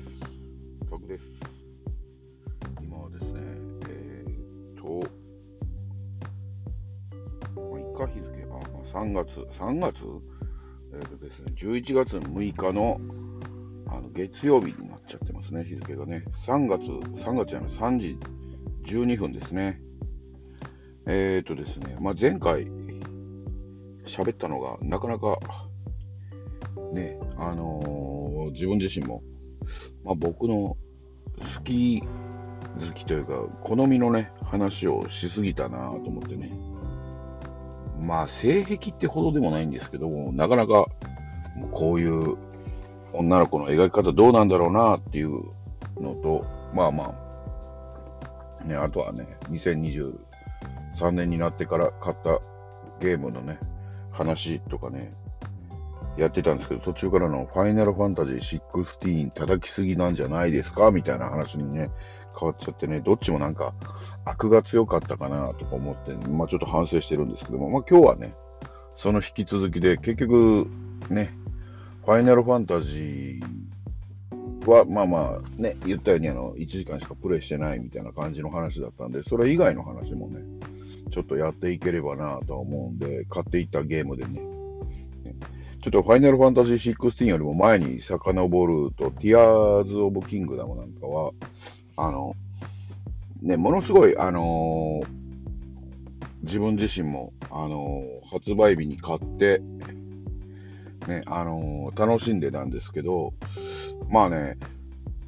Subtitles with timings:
[0.00, 0.10] です。
[0.88, 1.24] タクです。
[2.80, 3.40] 今はですね、
[3.88, 5.10] えー、と、
[7.56, 9.96] まあ、1回日付、あ、まあ、3月、3月
[10.94, 13.00] えっ、とですね、11月6日の
[13.88, 16.24] あの月曜日になっちゃってますね、日付がね。
[16.46, 16.82] 3月、
[17.24, 18.18] 3月じゃない、3時
[18.84, 19.80] 12分ですね。
[21.06, 22.66] えっ、とですね、まあ、前回
[24.04, 25.40] 喋ったのがなかなか
[26.92, 29.22] ね、あのー、自分自身も、
[30.08, 30.76] まあ、僕の好
[31.64, 32.02] き
[32.80, 36.50] 好きというか、好みのね、話をしすぎたなと思ってね。
[38.00, 40.86] まあ、性癖ってほどでもないんですけども、なかなか
[41.72, 42.36] こういう
[43.12, 45.42] 女の子の描き方どうなんだろうなっていう
[46.00, 47.14] のと、まあま
[48.62, 52.40] あ、ね、あとはね、2023年になってから買った
[52.98, 53.58] ゲームのね、
[54.10, 55.12] 話とかね、
[56.18, 60.90] やってたんですけど、途中からのファイナルファンタジー16叩きすぎなんじゃないですか？
[60.90, 61.90] みたいな話にね、
[62.38, 63.72] 変わっちゃってね、どっちもなんか
[64.24, 68.34] 悪が強かったかなとか思って、まあちょっと反省してるんですけども、まあ今日はね、
[68.96, 70.66] その引き続きで、結局
[71.08, 71.32] ね、
[72.04, 80.40] ファイナルファンタジーは、まあまあね、言ったようにあの1時間しかプレイしてないみたいな感じの話だったんで、それ以外の話もね、
[81.10, 84.40] ちょっとやっていければなとは思うんで、買っていったゲームでね、
[85.90, 91.32] ちょっとファイナルファンタジー16よりも前に遡ると、ティアーズ・オブ・キングダムなんかは、
[91.96, 92.34] あの、
[93.40, 95.06] ね、ものすごい、あのー、
[96.42, 99.62] 自分自身も、あのー、発売日に買って、
[101.06, 103.32] ね、あのー、楽しんでたんですけど、
[104.10, 104.58] まあね、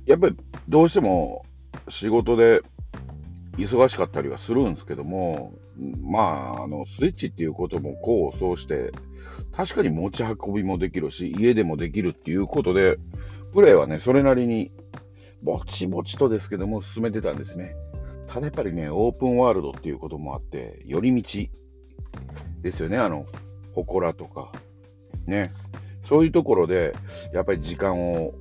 [0.04, 0.36] やっぱり
[0.68, 1.46] どうしても
[1.88, 2.60] 仕事で
[3.56, 5.54] 忙しかったりはするんですけども、
[6.02, 6.18] ま
[6.58, 8.92] あ、あの、スイッチっていうことも功を奏して、
[9.52, 12.98] 確かに持ち運びもできるし、家でもできるっていうことで、
[13.52, 14.70] プレイはね、それなりに、
[15.42, 17.74] ぼちぼちとですけども、進めてたんですね。
[18.28, 21.48] ただやっぱりね、オープンワールドっていうこともあって、寄り道
[22.62, 23.26] ですよね、あの、
[23.74, 24.52] 祠とか、
[25.26, 25.52] ね。
[26.04, 26.94] そういうところで、
[27.32, 28.34] やっぱり時間を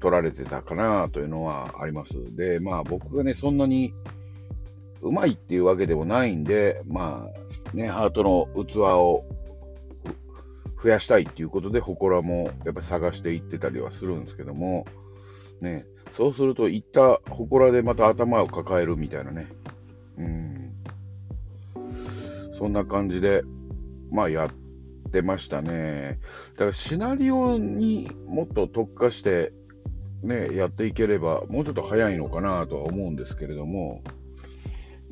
[0.00, 2.12] 取られてたかなというのはあります。
[2.36, 3.92] で、まあ僕がね、そんなに
[5.00, 7.28] うまいっていうわけでもないんで、ま
[7.72, 9.24] あね、ハートの器を
[10.82, 14.86] 増やしたいっていうことで、祠もやっぱ探していってたりはするんですけども、
[15.60, 19.46] ね、そうすると、行った祠でまた頭を抱えるみたいなね、
[20.18, 20.74] うん、
[22.58, 23.42] そんな感じで、
[24.10, 26.18] まあやってましたね。
[26.54, 29.52] だからシナリオにもっと特化して、
[30.22, 34.02] ね、やっていければ、もうちょっと早いのかなとは思うんですけれども、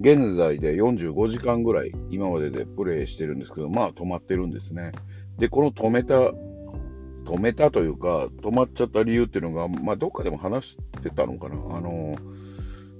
[0.01, 4.93] 現在で45時間ぐらい今まででプレイしてるんですけど、まあ止まってるんですね。
[5.41, 11.55] で、この止めた、止めたというか、止まっちゃった理由っていうのが、まあ、どっかでも話してたのかな。
[11.77, 12.15] あの、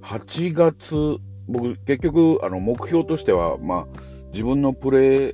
[0.01, 4.01] 8月、僕、結局、あの、目標としては、まあ、
[4.33, 5.33] 自分のプレイ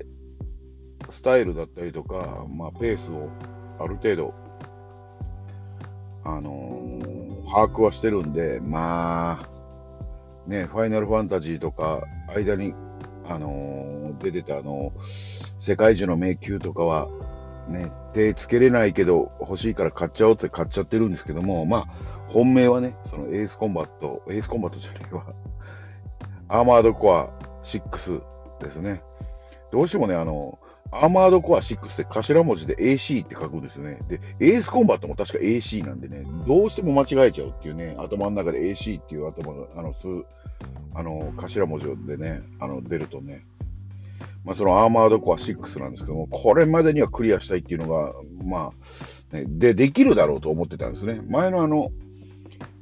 [1.12, 3.29] スタイルだったりとか、まあ、ペースを
[3.79, 4.34] ある程度、
[6.25, 12.03] あのー、把握はしてるんで、まあ、ね、ファイナルファンタジーとか、
[12.35, 12.73] 間に、
[13.29, 15.37] あのー、出てたあのー
[15.67, 17.09] 世界中の迷宮とかは、
[17.67, 21.85] ね、手つけれないけど欲しいから買っちゃおうって買っちゃってるんですけども、まあ、
[22.29, 25.25] 本命はね、そのエースコンバット、エースコンバットじゃないわ、
[26.47, 27.29] アーマードコア
[27.66, 28.22] 6
[28.61, 29.01] ですね。
[29.73, 30.57] どうしてもね、あの、
[30.89, 33.99] アーマードコア6って頭文字で AC って書くんですよね。
[34.07, 40.07] で、エースコンバットも確か AC なんでね、どうしても間違えちゃうっていうね、頭の中で AC っていう頭の、あの、す、
[40.94, 43.44] あの、頭文字でね、あの、出るとね、
[44.44, 48.13] まあ、そのアーマードコア6なんですけども、これまでにはクリアしたいっていうのが、
[48.44, 48.72] ま
[49.31, 51.22] あ、ね、で、できるだろうと思ってたんですね。
[51.28, 51.91] 前のあの、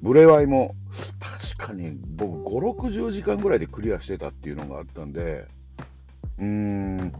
[0.01, 0.75] ブレワイも、
[1.19, 5.45] 確かに僕5、60時間ぐらいでクリアしてたっていうのがあったんで、
[6.37, 7.13] うーん、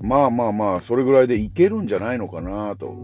[0.00, 2.94] まあまあまあ、それぐらいでいけるんじゃないのかなと。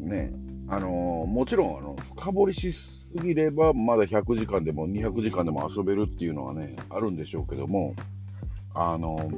[0.00, 0.32] ね。
[0.68, 7.94] あのー、もちろん、あの、深掘りしすぎれば、まだ100時間でも200時間でも遊べるっていうのはね、あるんでしょうけども、
[8.74, 9.30] あの、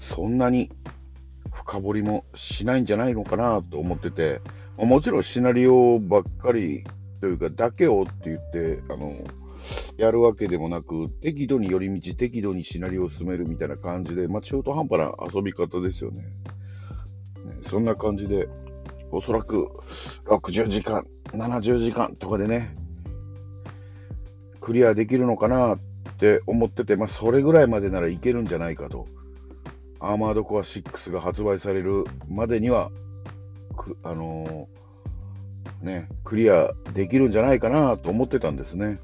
[0.00, 0.70] そんなに
[1.52, 4.40] 深掘りもしないんじゃないのかなと思ってて、
[4.76, 6.84] もちろんシナリオばっかり
[7.20, 9.16] というか、だけをって言って、あの、
[9.96, 16.22] やるわけでもなく、適度に寄り道、適度にシナリオを進めるみたいな感じで、まあ、中途半端な遊び方ですよね。
[16.22, 16.28] ね
[17.68, 18.48] そんな感じで、
[19.12, 19.70] おそらく
[20.24, 22.74] 60時間、70時間とかでね、
[24.60, 25.78] クリアできるのかなっ
[26.10, 29.06] って思ってて、まあ、それぐらいまでならいけるんじゃないかと。
[30.00, 32.90] アーマードコア6が発売されるまでには、
[34.02, 34.68] あの
[35.80, 39.00] ね、クリアできるんじゃないかなと思ってたんですね。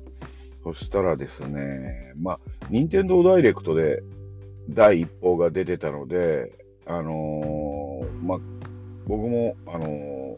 [0.65, 4.03] そしたらですね、まあ、任天堂ダイレクトで
[4.71, 6.53] 第一報が出てたので、
[6.87, 8.39] あのー、まあ、
[9.07, 10.37] 僕も、あのー、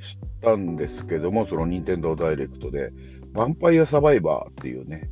[0.00, 2.92] 知ったんですけども、その任天堂ダイレクトで、
[3.32, 5.10] ヴァンパイアサバイバーっていうね、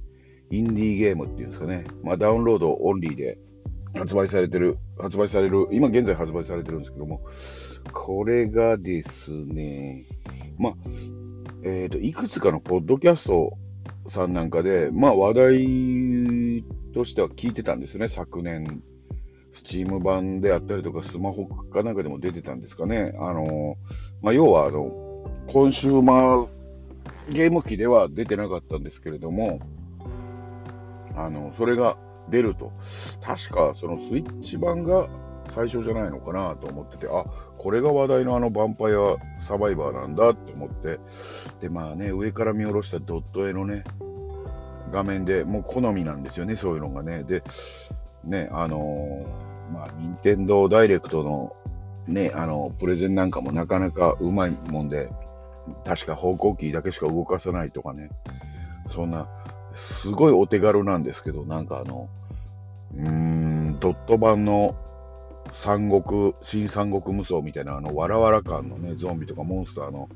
[0.53, 3.39] インディーゲームっていうんですかね、まあ、ダウンロードオンリーで
[3.95, 7.23] 発売されてる、発売される、今現在発売されてるんですけども、
[7.93, 10.07] これがですね、
[10.59, 10.75] まあ、
[11.65, 13.57] えっ、ー、と、いくつかのポッドキャスト
[14.11, 18.83] さんなんかで、まあ話題としては聞いてたんですね、昨年。
[19.55, 23.15] スチーム版であったりとか、スマホかなんかでも出てたんですかね。
[23.19, 23.77] あの、
[24.23, 24.91] まあ、要は、あの、
[25.47, 26.49] コンシューマー
[27.31, 29.61] ゲーム機では出てなかったんですけれども、
[31.17, 31.97] あの、それが
[32.29, 32.73] 出ると。
[33.21, 35.09] 確か、そのスイッチ版が
[35.55, 37.25] 最初じゃないのかなと思ってて、あ、
[37.59, 40.99] これが話題のあのヴァンパイアサバイバーなんだって思って、
[41.61, 43.85] で、まあね、上から見下ろしたドット絵のね、
[44.93, 47.25] 画面でもう好みなんですよね、そういうのがね。
[47.25, 47.43] で、
[48.25, 51.57] ね、あのー、まあ、任天堂ダイレクトの
[52.07, 55.09] ね、あの、プレゼンなんかもなかなかうまいもんで、
[55.85, 58.11] 確か方向キーだけしか動かさないとかね、
[58.91, 59.29] そんな、
[59.77, 62.09] すごいお手軽なんですけど、なんかあの、
[62.97, 64.77] うーん、ドット版の
[65.55, 70.09] 三国、新三国無双みたいな、あの、わらわら感のね、ゾンビとかモンスターの、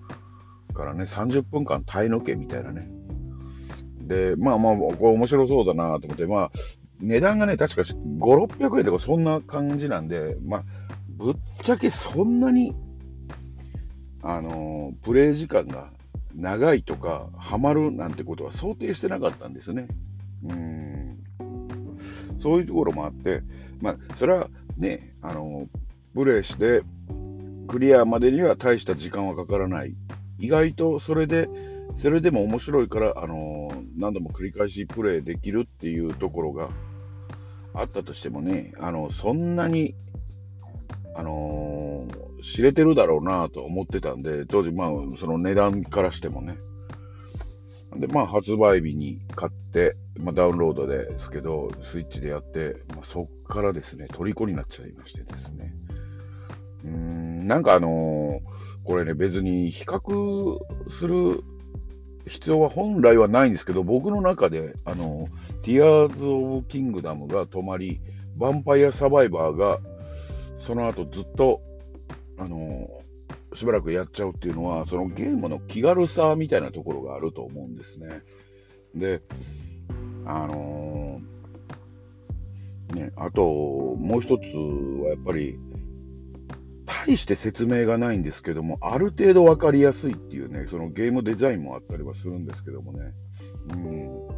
[0.74, 2.88] からね、30分間耐え抜けみたいなね。
[4.02, 6.50] で、まあまあ、これ面白そうだなと思って、まあ、
[7.00, 10.64] 値段がね、確か5、600円とかそんな感じなんで、まあ、
[11.08, 12.74] ぶっちゃけそんなに、
[14.22, 15.90] あのー、プレイ時間が
[16.36, 19.88] 長いとか、ハマるなんてことは想定してなかったんですね。
[20.44, 21.18] うん。
[22.42, 23.42] そういうところもあって、
[23.80, 25.66] まあ、それはね、あの、
[26.14, 26.82] プレイして、
[27.68, 29.94] クリアまでには大した時間はかからない。
[30.38, 31.48] 意外とそれで、
[32.02, 36.68] それでも面白いから、あの何度も繰り返しプレイできるっていうところが
[37.74, 39.94] あったとしてもね、あの、そんなに、
[41.14, 41.75] あの、
[42.52, 44.88] 知れてるだろうなと思ってたんで、当時、まあ、
[45.18, 46.56] その値段からしてもね。
[47.96, 55.74] で、まあ、発売日に買って、まあ、ダウンロードですけど、スイッチでやって、まあ、そっからですね、虜になっちゃいましてですね。
[56.84, 58.40] うーん、なんかあのー、
[58.84, 60.58] これね、別に比較
[60.90, 61.42] する
[62.28, 65.28] 必要は本来はないんですけど、僕の中で、あの、
[65.62, 68.00] ティアーズ・オブ・キングダムが止まり、
[68.38, 69.78] ヴァンパイア・サバイバーが、
[70.58, 71.60] その後ずっと、
[72.38, 72.88] あの、
[73.54, 78.22] しばらくやっちゃうっていうのは、そのゲームの気軽さみたいなところがあると思うんですね。
[78.94, 79.22] で、
[80.24, 85.58] あのー、ね、あと、もう一つはやっぱり、
[86.86, 93.12] 大して説明がないんですけども、ある程度分かりやすいっていうね、そのゲームデザインもあったりはするんですけどもね。
[93.70, 94.28] うん。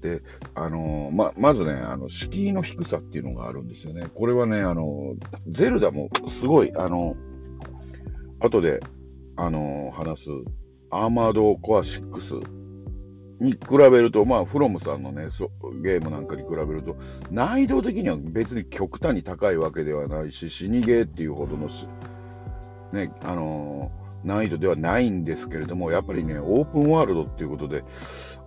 [0.00, 0.22] で、
[0.54, 4.06] あの、ま、まずね、あの、敷居の低さっていうのがあるんですよね。
[4.14, 5.14] これはね、あの、
[5.50, 6.08] ゼルダも
[6.40, 7.16] すごい、あの、
[8.40, 8.80] 後で、
[9.36, 10.30] あの、話す、
[10.90, 12.58] アーマードコア6
[13.40, 15.28] に比べると、まあ、フロムさんのね、
[15.82, 16.96] ゲームなんかに比べると、
[17.30, 21.68] 難易度的には別に極端に高いわけではないし、死にゲーっていうほどの
[22.92, 27.84] ね、あのー、難易度ではないんですけれども、やっぱりね、オープンワールドっていうことで、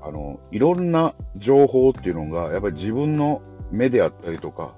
[0.03, 3.41] あのいろんな情報っていうのが、やっぱり自分の
[3.71, 4.73] 目であったりとか、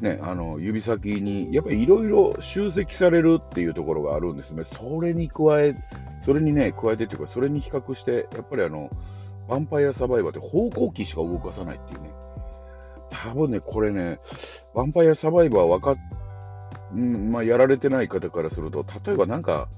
[0.00, 4.64] ね、あの指先にやっぱりいろいろ集積されるっていうところがあるんですね。
[4.64, 5.76] それに加え、
[6.24, 8.90] それにね、加えてっていうか、それに比較して、やっぱりあの、
[9.48, 12.10] ヴァンパイアサバイバーって方向キーしか動かさないっていうね。
[13.10, 14.20] 多分ね、これね、
[14.74, 15.96] ヴァンパイアサバイバー分かっ、
[16.94, 19.68] んまあ、やられてない方からすると、例えばなんか、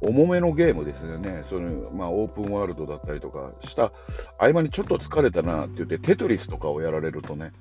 [0.00, 1.44] 重めのゲームですよね。
[1.48, 3.92] そのまあ、オープンワールドだったりとかした、
[4.38, 7.52] 合間にちょっと疲れたなって言って、テトリスとかをやられるとね、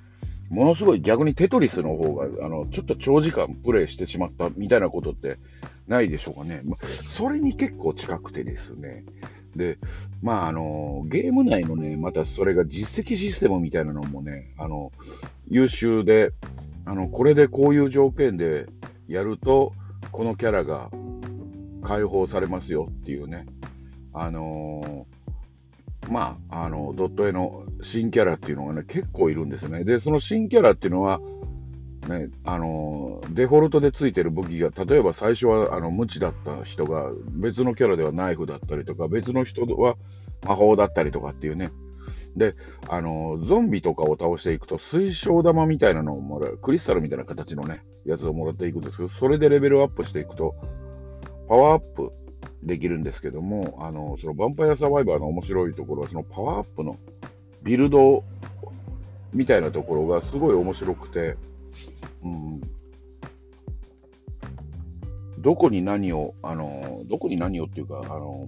[0.50, 5.38] ものすごい逆にテトリスの方が、あの、ちょっと長時間プレイしてしまったみたいなことって
[5.88, 6.62] ないでしょうかね。
[6.66, 9.04] まあ、それに結構近くてですね。
[9.56, 9.78] で、
[10.22, 14.92] まあ、あの、ゲーム内のね、またそれが実績システムみたいなのもね、あの、
[15.48, 16.32] 優秀で、
[16.86, 18.68] あの、これでこういう条件で
[19.08, 19.74] やると、
[20.12, 20.90] このキャラが
[21.84, 23.46] 解放されますよっていうね、
[24.14, 29.84] あのー、まあ、あの、ドット絵の新キャラっていうのがね、結構いるんですね。
[29.84, 31.20] で、その新キャラっていうのは、
[32.08, 39.96] ね、あのデフォルトでついてる武器が、例えば最初はあの無知だった人が別のキャラではナイフだったりとか、別の人は
[40.46, 41.72] 魔法だったりとかっていうね。
[42.36, 42.56] で、
[42.88, 50.56] あのゾンビとかを倒していくと、水晶玉みたいなのをもらう、クリスタルみたいな形のね、やつをもらっていくんですけど、それでレベルアップしていくと、
[51.50, 52.14] パワーアップ
[52.62, 56.96] できるんですけども、あの、そのヴァンパイアサバイバーの面白いところは、そのパワーアップの
[57.64, 58.24] ビルド
[59.34, 61.36] みたいなところがすごい面白くて、
[62.24, 62.62] うん、
[65.40, 68.48] どこに何を、あの、どこに何をっていうか、あの、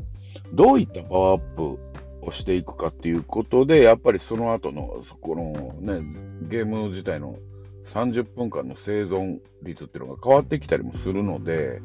[0.54, 1.80] どういったパワーアップ
[2.22, 6.06] をしていくかっていうことで、やっぱりその後の、そこのね、
[6.44, 7.36] ゲーム自体の
[7.88, 11.82] 30分間の生存率っていうのが変わってきたりもするので、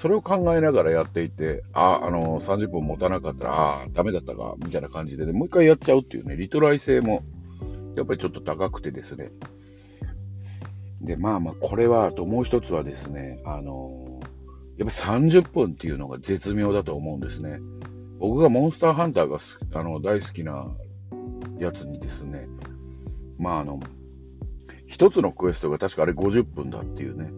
[0.00, 7.22] それを考えながらやっていて、あ、あの、30分持たなかったら、ああ、ダメだったか、みたいな感じで、ね、もう一回やっちゃうっていうね、リトライ性も、
[7.96, 9.30] やっぱりちょっと高くてですね。
[11.00, 14.20] で、まあまあ、これは、あともう一つはですね、あの、
[14.78, 17.58] やっぱり30分っていうのが絶妙だと思うんですね。
[18.20, 19.38] 僕がモンスターハンターが
[19.74, 20.68] あの大好きな
[21.58, 22.48] やつにですね、
[23.38, 23.80] まああの、
[24.86, 27.30] 一つのクエストが確かあれ50分だっていうね、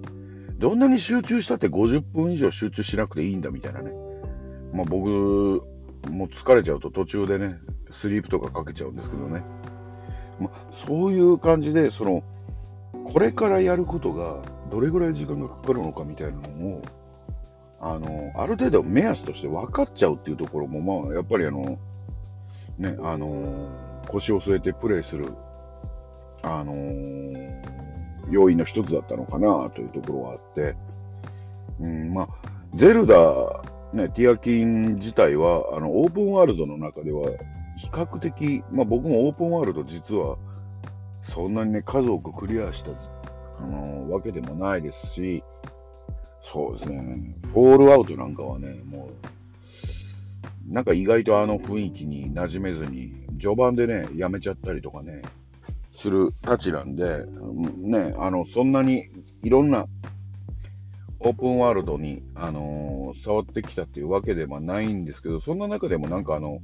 [0.61, 3.93] どんなに集中したって50分以上集中しなくていいんだみたいなね。
[4.75, 5.09] まあ僕、
[6.11, 7.57] もう疲れちゃうと途中でね、
[7.93, 9.43] スリープとかかけちゃうんですけどね。
[10.39, 12.23] まあそういう感じで、その、
[13.11, 16.83] これからやることがどれぐらい時間がかかるのかみたいなのを、
[17.81, 21.79] あの、ある程度目安として分かっちゃうっていうところも、まあ、やっぱりあの、
[22.77, 23.71] ね、あの、
[24.09, 25.33] 腰を据えてプレイする
[26.43, 26.73] あの、
[28.31, 30.77] 要因の一つだったのかなというところがあって、
[31.81, 32.29] うん、まあ、
[32.75, 33.17] ゼルダ、
[33.93, 37.31] ね、ティアキン自体は、あの、オープンワールドの中では、
[37.79, 40.37] 比較的、まあ僕もオープンワールド実は、
[41.25, 42.91] そんなにね、数多くクリアした、
[43.59, 45.43] あの、わけでもないですし、
[46.43, 49.11] そうですね、フォールアウトなんかはね、も
[50.69, 55.23] う、なんか意外とあの雰囲気に馴染めずに、序盤でね、やめちゃったりとかね、
[56.01, 57.25] するたちなんで、
[57.79, 59.11] ね、あの、そんなに
[59.43, 59.87] いろんな
[61.21, 66.61] オープンワールドに、あのー、触ってきたっていうわけではないんですけど、そんな中でもなんかあの、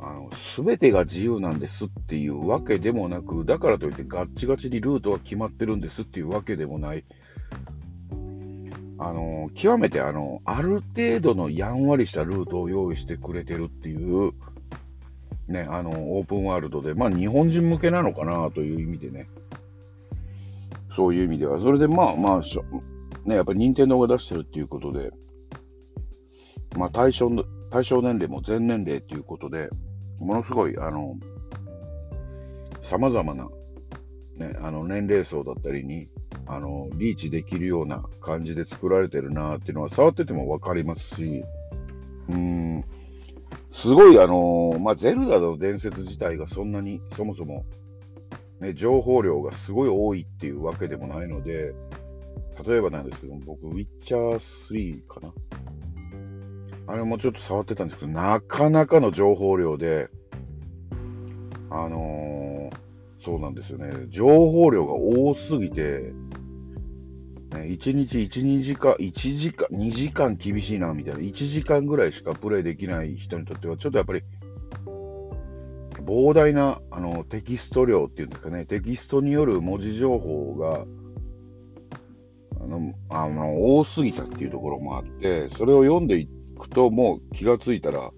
[0.00, 7.04] あの、すべてが自由なんですっていうわけでもなく、だからといってガッチガチにルートは決まってるんですっていうわけでもない。
[8.98, 14.32] あの、極めてあの、ある程度のやんわりしたルートを用意してくれてるっていう、
[15.48, 19.28] ね、あの、オープンワールドで、まあ日本人向けなのかなという意味でね、
[20.94, 25.10] そういう意味では、それでまあまあ、ね、やっぱり任天堂が出してるっていうことで、
[26.76, 27.30] まあ対象
[27.70, 29.68] 対象年齢も全年齢っていうことで、
[30.18, 31.16] ものすごい、あの、
[32.82, 33.48] 様々な、
[34.36, 36.08] ね、あの年齢層だったりに、
[36.46, 41.44] あの、リーチできるような感じで作られてるなっていうのは触っててもわかりますし、
[42.30, 42.84] うん、
[43.80, 47.64] すごい、あのー、まあ、ゼルダの伝説自体がそんなに、そもそも、
[48.58, 51.74] ね、情報量がすごい多いっていうわけでもないので、
[52.66, 55.32] 例えばなんですけど僕、ウィッチャー3かな。
[56.88, 60.08] あれもちょっと触ってたんですけど、なかなかの情報量で、
[61.70, 66.12] あのー、そうなんですよね、情報量が多すぎて、
[67.50, 71.20] ね、1日1、2時間、1時間、2時間厳しいな、みたいな。
[71.20, 74.22] 1時間ぐらいしかプレイできない人にとっては、ちょっとやっぱり、
[76.04, 80.84] 膨大なあのテキスト量っていうんですかね、テキストによる文字情報が、
[82.60, 86.28] あの、あの多すぎたっていうところもあって、それを読んでい
[86.58, 88.10] くと、もう気がついたら、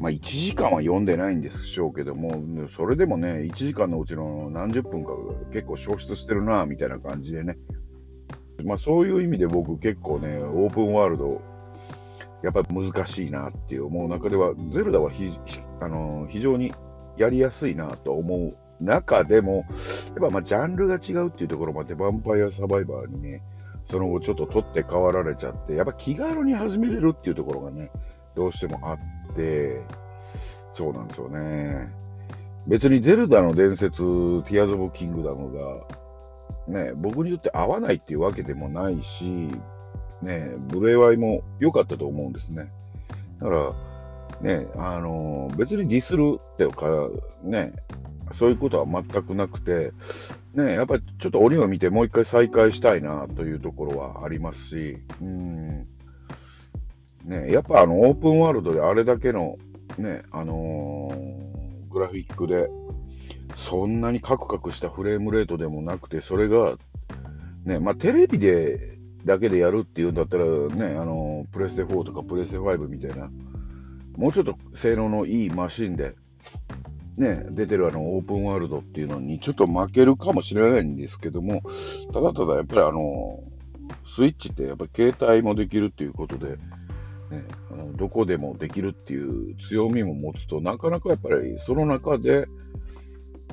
[0.00, 2.42] まあ、1時間は読んでないんでしょうけども、
[2.76, 5.12] それでもね、1時間のうちの何十分か
[5.52, 7.56] 結構消失してるな、みたいな感じでね、
[8.66, 11.40] まあ、そういう意味で僕結構ね、オープンワールド、
[12.42, 15.10] やっぱり難しいなって思う中では、ゼルダは
[15.80, 16.74] あの非常に
[17.16, 19.64] やりやすいなと思う中でも、
[20.08, 23.42] やっぱまあジャンルが違うっていうところもあって、ヴァンパイアサバイバーにね、
[23.88, 27.90] その後ちょっと取って代わられちゃって、やっぱ気軽に始めれるっていうところがね、
[28.34, 29.80] どうしてもあって、
[30.74, 31.88] そうなんですよね。
[32.66, 36.05] 別にゼルダの伝説、ティアーズ・オブ・キングダムが、
[36.68, 39.48] ね、僕にとって合わないっていうわけでもないし、
[40.22, 42.70] ね、ブレワイも良かったと思うんですね。
[43.40, 43.74] だから、
[44.40, 46.86] ね、あの、別にディスるっていうか、
[47.42, 47.72] ね、
[48.34, 49.92] そういうことは全くなくて、
[50.54, 55.86] ね、やっぱりちょっと鬼を見てもう一回再開したいなというところはありますし、うん、
[57.24, 59.58] ね、やっぱあのオープンワールドであれだけの、
[59.98, 62.68] ね、あのー、グラフィックで、
[63.56, 66.76] そんなにカクカクしたフレームレートでもなくて、それが、
[67.64, 73.30] ね、まあ、テレビでだけでやるっていうんだったら、ね、あの、プレステ4とかプレステ5みたいな、
[74.16, 76.14] もうちょっと性能のいいマシンで、
[77.16, 81.62] ね、出てるあの、オープンワールドっていうのにちょっと負けるかもしれないんですけども、
[82.12, 83.42] ただただやっぱりあの、
[84.06, 86.56] スイッチってやっぱり携帯もできるっていうことで、
[87.30, 92.46] ね、あのどこでもできるっていう強みも持つと、なかなかやっぱりその中で、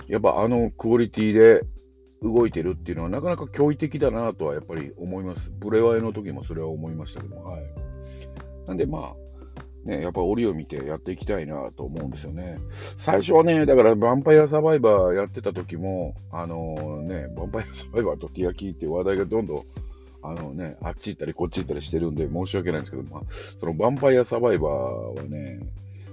[0.07, 1.63] やっぱあのクオリティで
[2.21, 5.51] 動いてるっていうのはなかなか驚異的だなとはやっぱり思います。
[5.59, 7.63] ブレワイの時もそれは思いましたけども、はい。
[8.67, 12.57] なんでまあ、ね、やっぱ折を見てやっていきたいなと思うんですよね。
[12.97, 19.63] 最初はね、だからヴァンパイアサバイバーやってた時も、あのー、ね、ヴァンパイアサバイバーとティアキーって話題がどんどん
[20.25, 23.21] あのね、あっち行ったりこっち行ったりしてるんで申し訳ないんですけど、まあ、
[23.59, 25.59] そのヴァンパイアサバイバーはね、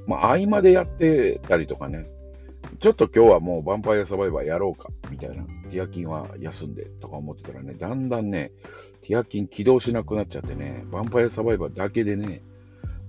[0.08, 2.06] まあ、合間でやってたりとかね、
[2.80, 8.52] ちょっと今日はもうヴァンパイアサバイバーやろうか、みたいな、ティアキンは休んでとか思ってたらね、だんだんね、
[9.02, 12.42] ティアキン起動しなくなっちゃってね、ヴァンパイアサバイバーだけでね、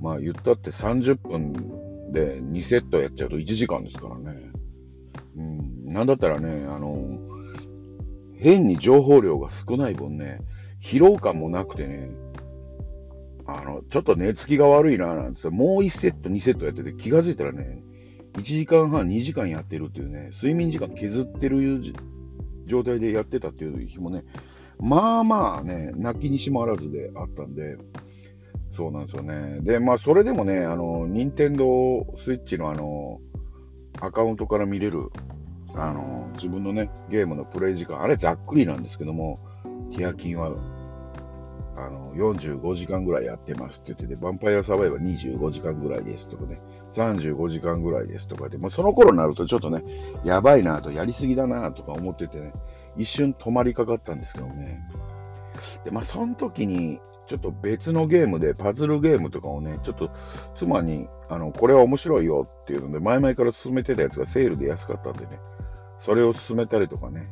[0.02, 1.54] まあ言ったって30分
[2.12, 4.52] で2セットやっちゃうと1時間ですからね。
[5.38, 7.18] うん、なんだったらね、あの、
[8.36, 10.42] 変に情報量が少ない分ね、
[10.84, 12.10] 疲労感もなくてね、
[13.46, 17.84] あの、ちょっと寝つきが悪いな、なんつってもう1セット、2セットやってて、気がついたらね、
[18.34, 21.94] 1時間半、2時間やってるっていうね、睡眠時間削ってる
[22.66, 24.24] 状態でやってたっていう日もね、
[24.80, 27.78] まあまあね、泣きにしもあらずであったんで、
[28.76, 29.60] そうなんですよね。
[29.62, 33.20] で、まあ、それでもね、あの、任天堂スイッチのあの、
[34.00, 35.12] アカウントから見れる、
[35.76, 39.40] あの、自分のね、ゲームのプレイ時間、あれざっくりなんですけども、
[39.92, 40.52] ティアキンは
[41.76, 46.60] あの45時間ぐらいやってますって言ってて、ヴァンパイアサバイバー25時間ぐらいですとかね、
[46.94, 49.84] 35時間ぐらいですとかで、もうその頃になるとちょっとね、
[50.24, 52.54] やばいなと、やりすぎだなとか思っててね、
[52.98, 54.82] 一瞬止まりかかったんですけどね。
[55.84, 60.10] で、まあその時に、ちょっと別のゲームで、パズルゲームとかをね、ちょっと
[60.58, 65.40] 妻に、あの、これは面白いよっていうので、前々から進めてたやつがセールで安かったんでね、
[66.02, 67.30] それを進めたりとかね、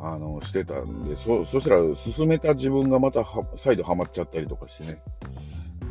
[0.00, 3.24] あのしてたんでそ、そしたら進めた自分がまた
[3.56, 5.02] 再度ハマっちゃったりとかしてね。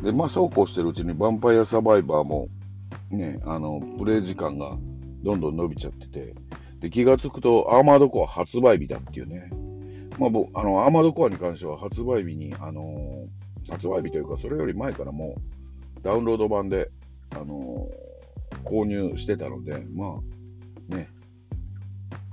[0.02, 2.48] で、まあそうこうしてるうちにヴァンパイアサバイバーも
[3.10, 4.76] ね、あの、プレイ時間が
[5.22, 6.34] どんどん伸びちゃってて、
[6.80, 9.50] で、気がつくとアーマードコア発売日だっていうね。
[10.18, 15.36] まあ僕、あの、アーマードコアに関しては発売日に、あのー、発売日というか、それより前からも
[15.98, 16.90] うダウンロード版で、
[17.34, 20.20] あのー、購入してたので、ま
[20.90, 21.08] あ、ね、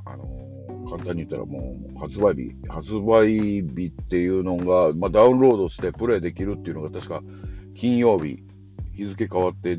[0.06, 7.22] あのー簡単に言ったらもう発売日、発売日っていうのが、まあ、ダウンロードしてプレイできるっていうのが確か
[7.76, 8.44] 金曜日、
[8.96, 9.78] 日付変わって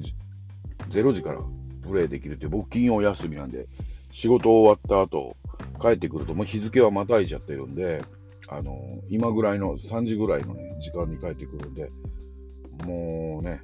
[1.01, 1.41] 0時から
[1.89, 3.67] プレイできるって、僕金曜休みなんで、
[4.13, 5.37] 仕事終わった後、
[5.81, 8.03] 帰ってくるともう日付はまたいちゃってるんで、
[8.49, 11.91] あの今ぐらいの3時ぐらいのね、時間に帰ってくるんで、
[12.85, 13.61] もうね、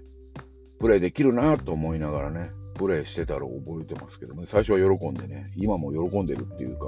[0.80, 6.86] プレイできるなと思いながらね、プレイしてたら覚えてますけどね、最初は喜んでね、今も喜んでるっていうか、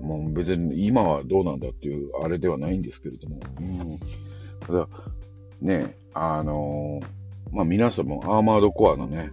[0.00, 3.98] もう別に今はどうなんだっていうあれではないんですけれども、うん、
[4.60, 4.88] ただ
[5.60, 7.17] ね、あのー、
[7.52, 9.30] まあ皆さんもアーマードコアのね、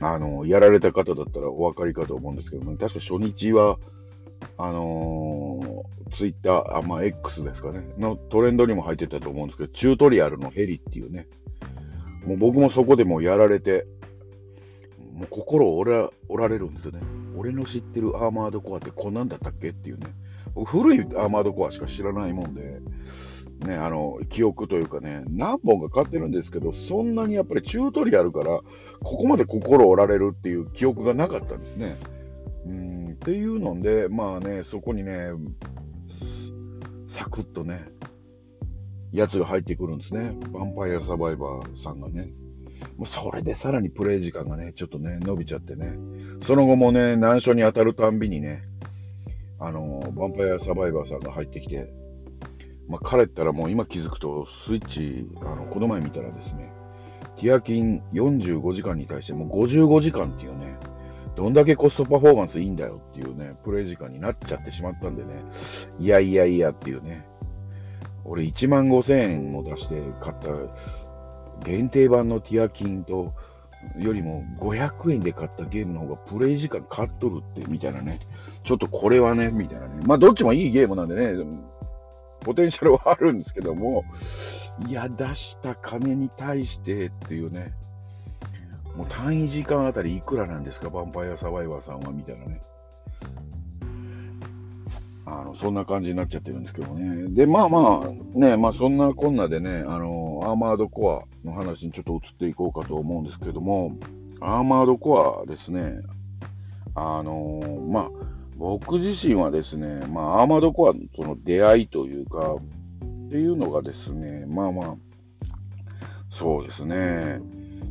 [0.00, 3.78] あの、やられた方だったらお分かりかと思うんですけども、確か初日は、
[4.56, 11.26] あのー、ツイッター、あ、まあ X ですかね、のトレンドにも入ってたと思うんですけど、チュートリアルのヘリっていうね、
[12.24, 13.86] もう僕もそこでもやられて、
[15.12, 17.00] もう心折ら折られるんですよね。
[17.36, 20.06] 俺の知ってるアーマードコアってこんなんだったっけっていうね。
[20.66, 22.80] 古いアーマードコアしか知らないもんで、
[23.60, 28.60] ね、あの、記憶というかね、何本か買ってるんですけど、そんなにやっぱりチュートリアルから、
[29.00, 31.96] ここまで心折られるっていう記憶がなかったんですね。
[32.66, 35.30] うん、っていうので、まあね、そこにね、
[37.08, 37.88] サクッとね、
[39.12, 40.20] やつが入ってくるんですね。
[40.20, 42.30] ヴァンパイアサバイバーさんがね。
[43.06, 45.98] それでさらにプレイ時間がね、ちょっとね、伸びちゃってね。
[46.44, 48.62] その後もね、難所に当たるたんびにね、
[49.58, 51.92] あの、ヴァンパイアサバイバーさんが入ってきて、
[52.88, 56.72] まあ、彼ったらもう今気づくと、スイッチ、あの、この前見たらですね、
[57.36, 60.76] ティアキン45時間に対してもう55時間っていうね、
[61.36, 65.44] どんだけコストパフォーマンスいいんだよっていうね、プレイ時間になっちゃってしまったんでね、
[66.00, 67.26] いやいやいやっていうね、
[68.24, 70.48] 俺1万5000円も出して買った
[71.64, 73.34] 限定版のティアキンと、
[73.98, 78.18] よりも500円で買ったゲームの方がプレイ時間買っとるって、みたいなね。
[78.64, 80.02] ちょっとこれはね、みたいなね。
[80.04, 81.44] まあ、どっちもいいゲームなんでね、
[82.40, 84.04] ポテンシャルはあるんですけども、
[84.86, 87.72] いや、出した金に対してっていうね、
[88.96, 92.60] もう単位時間あたりいくらなんですか、ヴァンパイアサバイバーさんは、みたいなね。
[95.30, 97.28] あのそんな感じになっちゃってるんですけどね。
[97.34, 103.92] で、まあまあ、ね、まあそんなこんなでね、あの、アーマードコアの話にちょっと移っていこうかと思うんですけども、
[104.40, 106.00] アーマードコアですね、
[106.94, 108.10] あの、まあ、
[108.58, 112.56] 僕自身はですね、まあ、アーマードコアとの出会いというか、
[113.28, 114.96] っていうのがですね、まあまあ、
[116.28, 117.40] そうですね、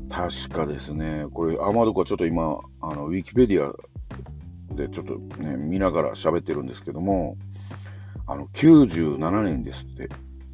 [0.09, 3.73] 確かですね、これ、アーマードコアちょっと今、あのウィキペディア
[4.75, 7.37] でちょっとね、見ながら喋ってるんですけども、
[8.25, 10.09] あの、97年ですって、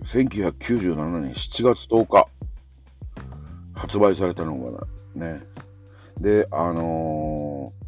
[0.06, 2.28] 1997年7月10日、
[3.74, 5.42] 発売されたのがね、
[6.20, 7.83] で、あのー、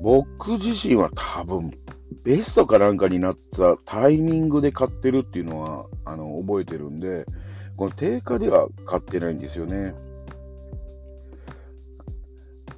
[0.00, 1.72] 僕自身は多分、
[2.22, 7.26] ベストかなんかになったタイミングで買ってるっていうのは、あの、覚えてるんで、
[7.76, 9.94] この定価では買ってないんですよね。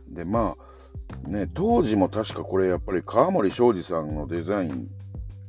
[0.09, 4.89] で、まあ、ね、当時も確かこれやっぱり川森昌司さんのデザイン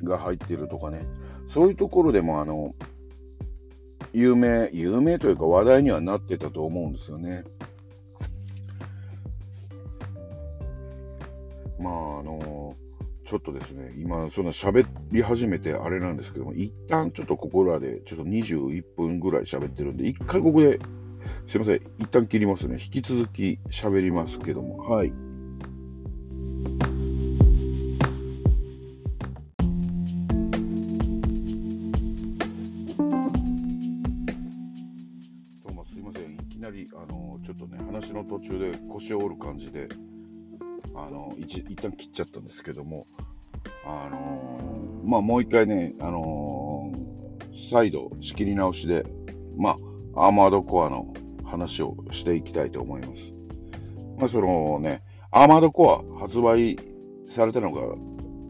[0.04, 1.06] が入ってるとかね、
[1.54, 2.76] そういうところでもあの、
[4.14, 7.44] 有名、有名というか話題にはなってたと思うんですよね。
[11.80, 12.76] まあ、あの
[13.28, 20.80] ちょっとですね、今、そんな喋り始めてあれなんですけども、一旦ちょっとここらで、ちょっと21分ぐらい喋ってるんで、一回ここで、
[21.50, 22.78] すいません、一旦切りますね。
[22.82, 25.10] 引き続き喋りますけども、はい。
[25.10, 25.16] ど
[35.70, 39.90] うもすいません、いきなり、あのちょっとね、話の途中で腰を折る感じで、
[40.98, 43.06] あの一一旦切っちゃったんですけども、
[43.86, 49.06] あのー、まあ、もう一回ね、あのー、再度仕切り直しで、
[49.58, 49.78] ま
[50.16, 51.14] あ、アーマードコアの
[51.46, 53.12] 話をしていきたいと思います。
[54.18, 56.78] まあ、そのね、アーマードコア発売
[57.36, 57.82] されたのが、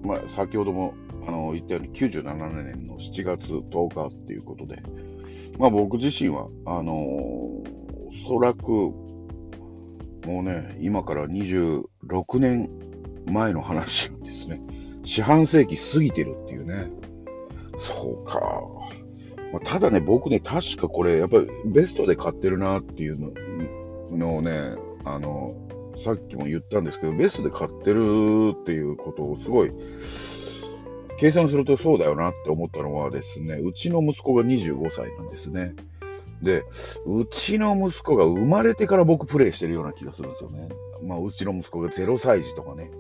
[0.03, 0.95] まあ、先ほども
[1.27, 4.81] あの言ったように97年の7月10日っていうことで、
[5.59, 7.63] まあ、僕自身は、あのー、お
[8.27, 8.93] そらく
[10.25, 12.69] もうね、今から26年
[13.25, 14.61] 前の話なんですね。
[15.03, 16.89] 四半世紀過ぎてるっていうね。
[17.79, 18.41] そうか。
[19.53, 23.17] まあ、ただね、僕ね、確かこれ、やっぱりベストで買ってるなっていう
[24.11, 24.75] のをね、
[25.05, 25.55] あの、
[26.03, 29.71] さっきも言ったんですけど、ベストで買ってるっていうことをすごい、
[31.19, 35.73] 計算するとそうだよなって思ったのはですね、うちの息子が25歳なんですね。
[36.41, 36.63] で、
[37.05, 40.69] うちの息子が生まれてから僕プレイしてるような気がするんですよね。
[41.03, 42.91] まあ、うちの息子が0歳児とかね。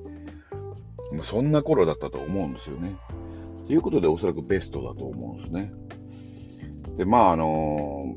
[1.23, 2.95] そんな頃だったと思うんですよね。
[3.67, 5.71] ということで、おそらくベストだと思うんですね。
[6.97, 8.15] で、まあ、あの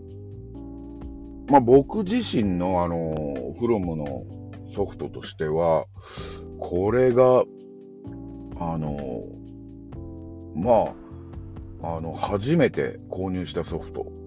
[1.48, 4.24] ー、まあ、僕自身の、あのー、フロムの
[4.74, 5.86] ソフトとしては、
[6.58, 7.44] これが、
[8.58, 10.94] あのー、ま
[11.82, 14.19] あ、あの、初めて購入したソフト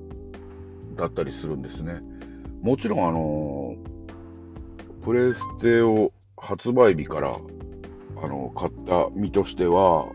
[0.95, 2.01] だったりするんですね。
[2.61, 3.75] もちろん、あの
[5.03, 7.37] プレステを発売日から
[8.21, 10.07] あの買った身としては、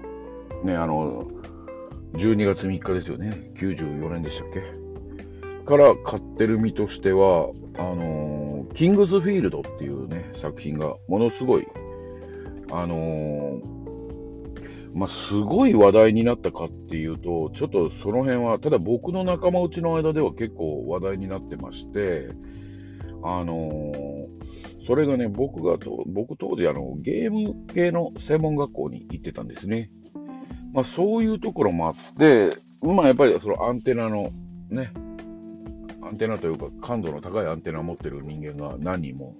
[0.65, 1.29] ね、あの
[2.15, 4.63] 12月3日ですよね、94年でしたっけ
[5.67, 11.67] から買ってる身としては、あのキングスフィールドっていうね、作品がものすごい、
[12.71, 13.61] あの
[14.99, 22.31] まあ、すごい話題になったかっていうと、ちょっとその辺は、ただ僕の仲間内の間では結構話題になってまして、
[23.23, 29.89] あのー、それがね、僕がと、僕当時あの、ゲーム系の専門学校に行ってたんですね。
[30.73, 34.33] まあ、そういうところもあって、まあ、やっぱりそのアンテナの
[34.69, 34.93] ね、
[36.03, 39.37] アンテナというか感度の高いアンテナを持ってる人間が何人も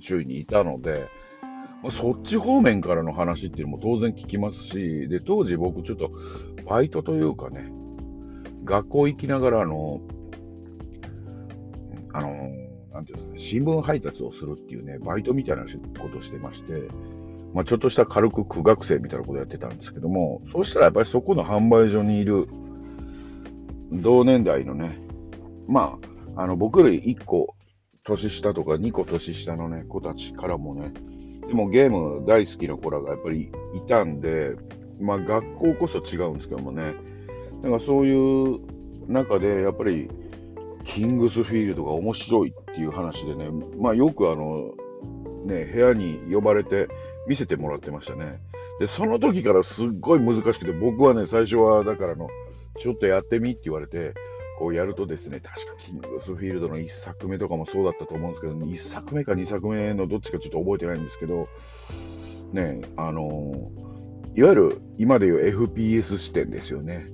[0.00, 1.06] 周囲にいたので、
[1.82, 6.10] まあ、そっち方面からの話っていうのも当然聞きますし、で、当時僕ちょっと
[6.68, 7.72] バイトというかね、
[8.64, 10.00] 学校行きながらあの、
[12.12, 12.28] あの、
[12.92, 16.88] なんていうんですかね、新聞配達をするっていうね、バイトみたいなことしてまして、
[17.52, 22.48] まあ、ちょっとした軽く苦学生みたいなことやってたんですけども、そうしたらやっぱりそこの販売所にいる
[23.90, 24.98] 同年代のね、
[25.66, 25.98] ま
[26.36, 27.54] あ、あの僕より1個
[28.04, 30.92] 年下とか2個年下のね、子たちからもね、
[31.46, 34.54] でもゲーム大好きな子らがやっぱりいたんで、
[35.00, 36.94] まあ学校こそ違うんですけどもね、
[37.62, 38.60] だかそういう
[39.08, 40.08] 中でやっぱり
[40.84, 44.72] キングスフィールドが面白いっていう話でね、まあよくあの、
[45.44, 46.88] ね、部屋に呼ばれて
[47.26, 48.40] 見せてもらってましたね。
[48.80, 52.28] で、その時からすっごい難しくて、僕はね、最初はだからの、
[52.80, 54.14] ちょっとやってみって言われて、
[54.62, 61.48] こうやるとですね、確かキングスフィールドの1作目とかもそうだったと思うんですけど、1作目か2作目のどっちかちょっと覚えてないんですけど、
[62.52, 63.72] ね、あの、
[64.36, 67.08] いわゆる今でいう FPS 視点ですよね。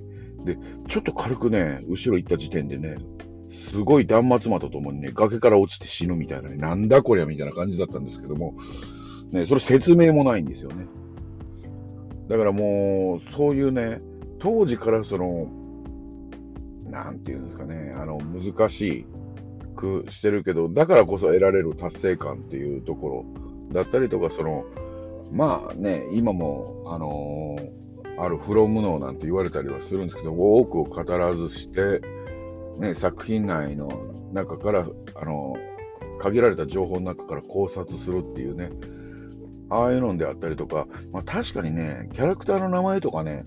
[0.45, 0.59] で、
[0.89, 2.97] ちょっと軽くね、後ろ行った時点でね、
[3.71, 8.53] すごい断末魔とともにね、崖から落ちて死ぬみたいなね、なんだこりゃみたいな感じだったんですけども、
[9.31, 10.85] ね、それ説明もないんですよね。
[12.27, 14.01] だからもう、そういうね、
[14.37, 15.58] 当時からその、
[16.89, 19.05] なんていうんですかね、あの、難し
[19.75, 23.25] くしてるけど、だからこそ得られる達成感っていうところ
[23.73, 24.65] だったりとか、その、
[25.31, 32.01] まあね、今も、あのー、あるフロムノーなんて言われたりはするんですけど、多くを語らずして、
[32.77, 33.89] ね、作品内の
[34.33, 38.71] 中から、あのー、限られた情報の中から考察するっていうね、
[39.69, 43.45] ああいうのであったりとか、まあ、確かにね、キャラクターの名前とかね、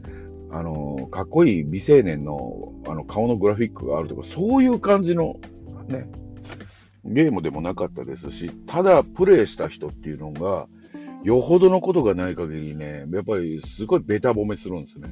[0.53, 5.41] あの、かっこいい美青年のあの顔のグラフィックがあるとか、そういう感じの
[5.89, 6.07] ね、
[7.05, 10.69] ゲームでもなかったですし、ただプレイした人っていうのが、
[11.25, 15.09] よほどのことがない限りね、やっぱりすごいベタ褒めするんですね。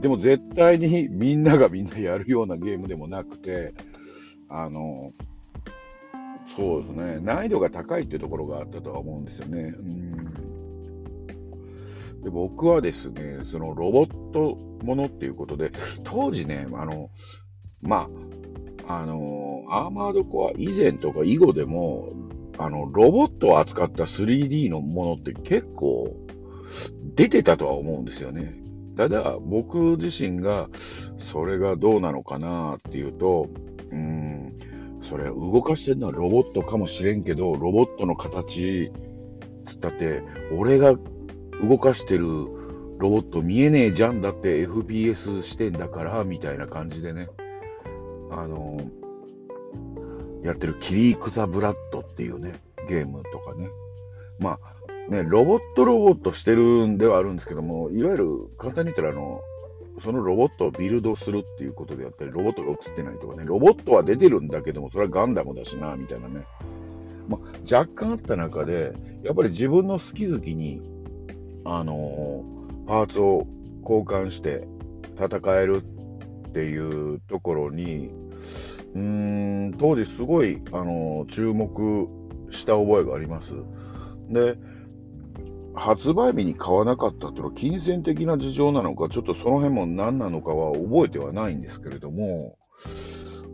[0.00, 3.74] でも絶対にみんながみんなやるようなゲームでもなくて、
[4.48, 5.12] あの、
[6.56, 9.74] そうですね、難易度が高いっていうところがあったとは思うんですよね。
[9.78, 10.47] うん
[12.22, 15.70] で僕はですね、そのロボットものっていうことで、
[16.04, 17.10] 当時ね、あの、
[17.80, 18.08] ま
[18.86, 22.10] あ、あの、アーマードコア以前とか以後でも、
[22.58, 26.16] あの、ロボットを扱った 3D のものって結構
[27.14, 28.60] 出てたとは思うんですよね。
[28.96, 30.68] ただ、僕自身が
[31.32, 33.48] それがどうなのかなっていうと、
[33.92, 34.58] うん、
[35.08, 38.90] それ動かしてるのはロボットかもしれんけど、ロボットの形
[39.66, 40.22] つったって、
[40.56, 40.94] 俺が
[41.62, 42.26] 動かしてる
[42.98, 47.28] ロボット見えねえじゃんだって FPS 視点だから、みたいな感じでね。
[48.30, 48.78] あの、
[50.42, 52.54] やってるキリークザブラッドっていうね、
[52.88, 53.68] ゲームとかね。
[54.38, 54.58] ま
[55.08, 58.26] あ、ね、ロボットロボットしてるんではあるんですけども、いわゆる
[58.58, 59.40] 簡単に言ったら、あの、
[60.02, 66.44] そのロボットをビルドするっていうことであったり、ロボットが映ってないとかね、ロボットは出てるんだけども、それはガンダムだしな、みたいなね。
[67.28, 68.92] まあ、若干あった中で、
[69.22, 70.82] やっぱり自分の好き好きに、
[71.70, 72.44] あの、
[72.86, 73.46] パーツを
[73.82, 74.66] 交換して
[75.18, 75.82] 戦える
[76.48, 78.10] っていうところに、
[78.94, 79.00] うー
[79.68, 82.08] ん、当時すごい、あの、注目
[82.50, 83.52] した覚えがあります。
[84.30, 84.56] で、
[85.74, 92.56] 発売日に買わなかったっていうのは金銭的な事情なのか、ちょっとその辺も何なのかは覚えてはないんですけれども、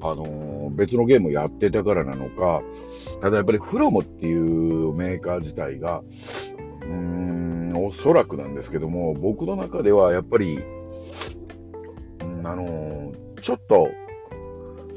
[0.00, 2.62] あの、別のゲームをやってたからなのか、
[3.20, 6.02] ただやっぱりフロムっていうメーカー自体が、
[6.82, 10.62] うーん、おそらくなんですけども、僕の中ではやっぱり、
[12.44, 13.88] あの、ちょっと、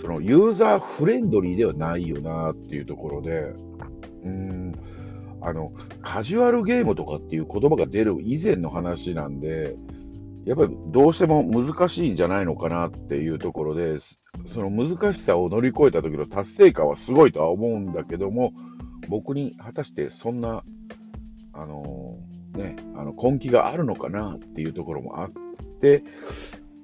[0.01, 3.53] そのユーザーフレンドリーではないよなっていうところで、
[4.23, 4.73] うん、
[5.41, 9.75] あの、カジュアルゲームとかっていう言葉が出る以前の話なんで、
[10.45, 13.99] やっぱりどうしても難しいんじゃないのかなっていうところで、
[14.47, 18.53] その難しさを乗り越えた時の達成感はすごいとは思うんだけども、
[19.09, 20.63] 僕に果たしてそんな、
[21.53, 22.17] あの、
[22.57, 25.31] ね、あの根気があるのかなっていうところもあっ
[25.81, 26.03] て、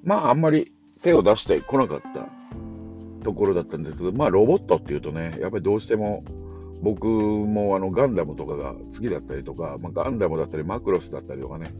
[0.02, 2.28] まああんまり手を出してこなかった
[3.24, 6.24] ところだったんですけど、まあロボットっていうとね、やっぱりどうしても
[6.82, 11.72] 僕もあのガンダムとかが好きだったりとか、まあ、ガンダムだったりマクロスだったりとかね、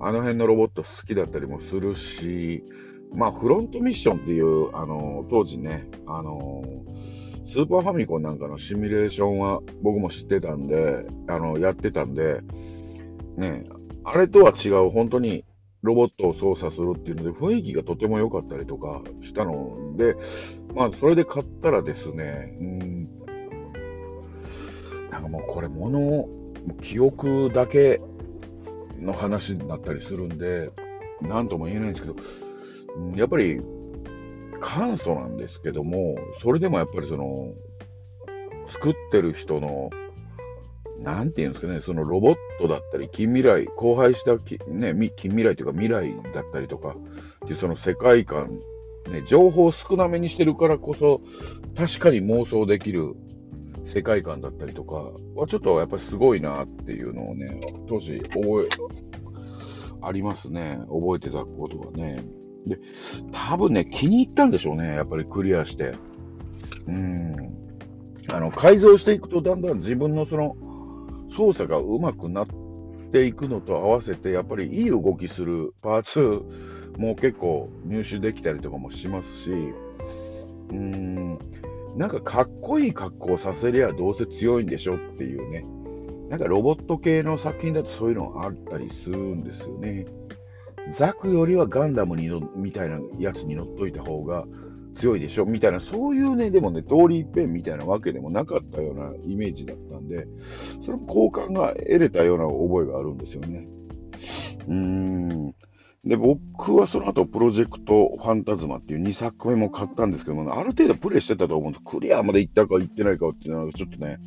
[0.00, 2.64] あの辺のロボット好きだったりもするし、
[3.14, 6.64] まあフロントミッションっていう、あの当時ね、あの
[7.52, 12.40] スーパーファミコンなんかのシミュレーションは僕も知ってたんで、あのやってたんで、
[13.36, 13.64] ね、
[14.04, 15.44] あれとは違う、本当に
[15.82, 20.16] ロボットを操作するっていうので、雰囲気がとても良かったりとかしたので、
[20.74, 23.08] まあ、それで買ったらですね、うん、
[25.10, 26.28] なんかもうこれ、もの、
[26.82, 28.00] 記憶だけ
[29.00, 30.70] の話になったりするんで、
[31.20, 32.16] なんとも言えないんですけど、
[33.16, 33.60] やっぱり
[34.60, 37.52] 簡素なんですけども、それでもやっぱりその、
[38.70, 39.90] 作ってる人の
[41.02, 46.96] なんていうんですかね、そのロボットだったり、近未来、荒廃したき、ね、近未来というか未来だったりとか、
[47.44, 48.60] っていうその世界観、
[49.10, 51.20] ね、情報を少なめにしてるからこそ、
[51.76, 53.14] 確かに妄想できる
[53.84, 54.94] 世界観だったりとか
[55.34, 59.12] は、ちょっとやっぱりすごいなっていうのをね、当時覚え、
[60.02, 60.78] ありますね。
[60.88, 62.22] 覚えてたことはね。
[62.66, 62.78] で、
[63.32, 64.94] 多分ね、気に入ったんでしょうね。
[64.94, 65.94] やっぱりクリアして。
[66.86, 67.36] うん。
[68.28, 70.56] あの、改造していくとだんだん自分のその、
[71.36, 72.46] 操作がうまくなっ
[73.12, 76.42] ていくのと合わせて、やっぱりいい動きするパーツ
[76.98, 81.38] も結構入手できたりとかもしますし、うーん、
[81.96, 85.64] なんかかっこいい格好させりゃどうせ強いんでしょっていうね。
[86.28, 90.06] なんかロボット系の作品だとそういうのあったりするんですよね。
[90.94, 94.46] ザクよりはガンダムにのみたいなやつに乗っといた方が
[94.96, 95.44] 強いでしょ？
[95.44, 100.26] みたいな、そういうね、でもね、通り一遍みたいなわけでもなかったようなイメージだったんで、
[100.84, 103.66] それも好感が得れたような覚えがあるんですよね。
[104.68, 105.54] うーん。
[106.04, 111.84] で、僕はその後、プロジェクトファンタズマっていう2作目も買ったんですけども、ある程度プレイしてたと思うんです。
[111.84, 114.18] クリアまで行ったか行ってないかっていうのはちょっとね、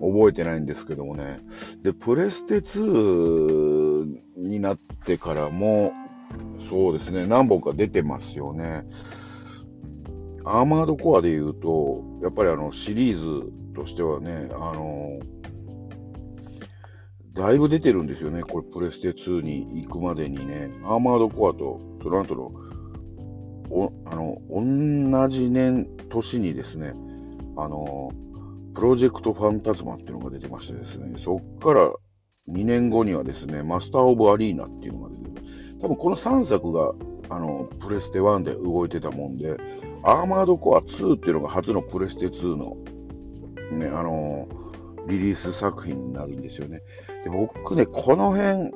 [0.00, 1.40] 覚えてないんですけどもね。
[1.82, 5.92] で、プレステ2になってからも、
[6.68, 8.84] そうですね、何本か出てますよね。
[10.50, 15.20] アーマードコアで言うと、やっぱりあのシリーズとしてはね、あの
[17.34, 22.52] だいぶ出てるんですよね、これ、プレステ2に行くまでにね、アーマードコアと、その後の、
[23.70, 26.94] おあの同じ年、年にですね、
[27.58, 28.10] あの
[28.74, 31.92] プロジェクトファンタズマっていうのが出てましてですね、そっから
[32.50, 35.46] 2年後にはですね、マスター・オブ・アリーナっていうのが出てる
[35.82, 36.94] 多分この3作が
[37.28, 39.58] あのプレステ1で動いてたもんで、
[40.02, 42.76] アーマードコア2っていうのが初のプレステ2の、
[43.72, 44.48] ね、あの
[45.08, 46.82] リリース作品になるんですよね。
[47.24, 48.72] で僕ね、この辺、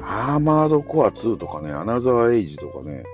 [0.00, 3.04] アーマードコア2とかね、アナザーエイジとかね、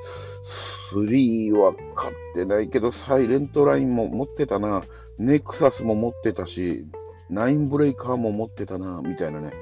[0.92, 4.82] 3は買ってないけど、サイレントラインも持ってたな、
[5.18, 6.86] ネクサスも持ってたし、
[7.30, 9.52] ナインブレイカーも持ってたな、みたいなね、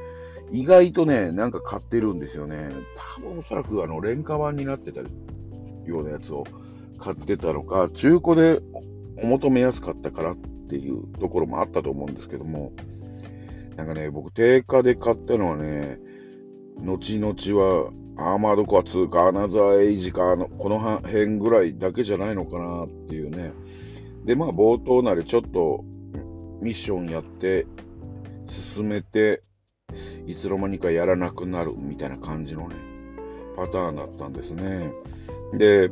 [0.51, 2.71] 意外とね、なんか買ってるんですよね。
[3.17, 5.07] 多分おそらくあの廉価版になってたよ
[6.01, 6.45] うなやつを
[7.03, 8.61] 買ってたのか、中古で
[9.23, 10.37] お求めやすかったからっ
[10.69, 12.73] ていうところもあったと思うんですけども、
[13.77, 15.99] なんかね、僕、定価で買ったのはね、
[16.81, 23.53] 後々はアーマードコア2かアナザーエイジかのこの辺ぐらいだけじゃないのかなっていうね。
[24.25, 25.85] で、まあ冒頭なりちょっと
[26.61, 27.67] ミッションやって
[28.75, 29.43] 進めて
[30.27, 32.77] いつの間にかやらなくなるみたいな感じのね、
[33.57, 34.93] パターンだったんですね。
[35.55, 35.91] で、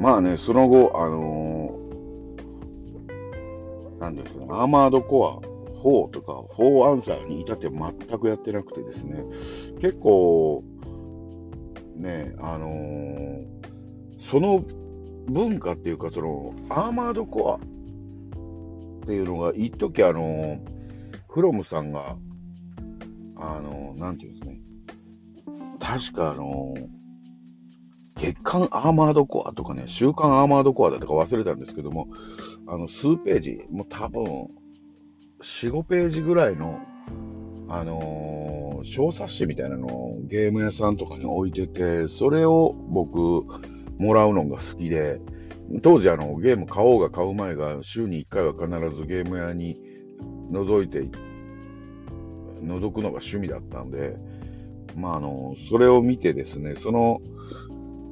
[0.00, 5.46] まあね、その後、あのー、なんですかね、アーマードコア
[5.84, 9.22] 4とか4アンサーに至って全くやってなくてですね、
[9.82, 10.64] 結構、
[11.96, 13.44] ね、あのー、
[14.22, 14.64] その
[15.28, 17.58] 文化っていうか、その、アーマードコアっ
[19.06, 20.60] ていうのが、一時あの、
[21.28, 22.16] フロムさんが、
[23.36, 24.60] あのー、なんていうんですね、
[25.78, 26.74] 確かあの
[28.16, 32.08] 月刊アーマードコアとかね、週刊アーマードコアだとか忘れたんですけども、
[32.66, 34.24] あの、数ページ、もう多分、
[35.42, 36.80] 4、5ページぐらいの、
[37.68, 43.44] あのー、小冊子みたいなのをゲーム屋さんとかに置いてて、それを僕、
[44.00, 45.20] もらうのが好きで、
[45.82, 49.76] 当時あのゲーム買おうが買う前が週に1回は必ずゲーム屋に
[50.50, 51.02] 覗いて、
[52.62, 54.16] 覗くのが趣味だったんで、
[54.96, 57.20] まああの、それを見てですね、その、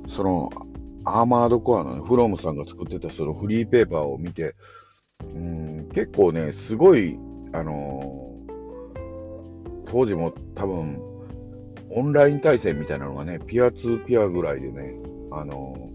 [0.08, 0.50] その、
[1.04, 4.54] アーマードコアの、ね、フロムさんが作ってたそのフリーペーパーを見て、
[5.34, 7.18] うん結構ね、すごい、
[7.52, 11.00] あのー、当時も多分、
[11.90, 14.94] オンライン対戦みたいなのがね、ピアツーピアぐらいでね、
[15.30, 15.90] あの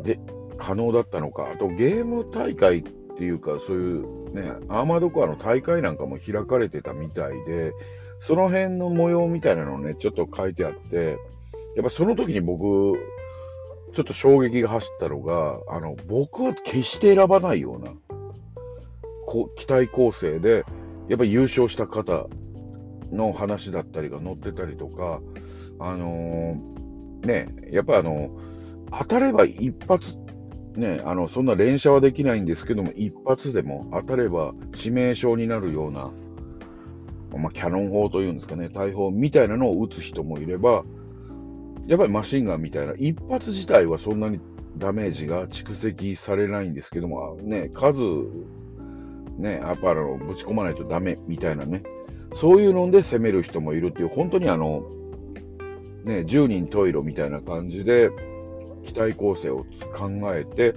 [0.00, 0.18] ー、で、
[0.58, 2.82] 可能だったのか、あとゲーム大会っ
[3.16, 7.72] ていうか、そういうね、アーマードコアの大会なんかも開かれてたみたいで、
[8.26, 11.16] その辺の模様みたいなのをね、ちょっと書いてあって、
[11.76, 12.98] やっぱその時に僕、
[13.94, 17.92] ちょっと衝撃が走ったのが、あの、僕は決して選ばないような、
[19.26, 20.64] こ期待構成で、
[21.08, 22.28] やっぱ優勝した方
[23.12, 25.20] の話だったりが載ってたりとか、
[25.78, 28.30] あのー、ね、やっぱあの、
[28.90, 30.14] 当たれば一発、
[30.76, 36.10] ね、あの、そんな連射はできないんですけども、一発でも当たれば致命傷になるような、
[37.36, 40.84] まあ、キャノン砲というんですかね、大砲みたいなのを撃つ人もいれば、
[41.90, 44.38] やっぱりマシンガンみたいな、一発自体はそんなに
[44.78, 48.00] ダメージが蓄積されないんですけども、ね、数、
[49.36, 51.82] ね、やっぱあのぶち込まないとダメみたいなね、
[52.36, 54.84] そういうので攻める人もいるっていう、本当にあの、
[56.04, 58.10] ね、10人トイロみたいな感じで、
[58.86, 59.64] 機体構成を
[59.96, 60.76] 考えて、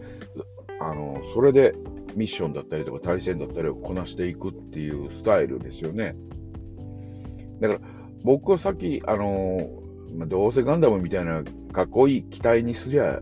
[0.81, 1.75] あの、それで
[2.15, 6.15] ミッションだったりとか対戦だったりをこなしていくっていうスタイルですよね。
[7.61, 7.79] だから、
[8.23, 9.82] 僕はさっき、あの
[10.15, 13.19] まあ、どうせガンダムみたいなかっこいい機体にすりゃ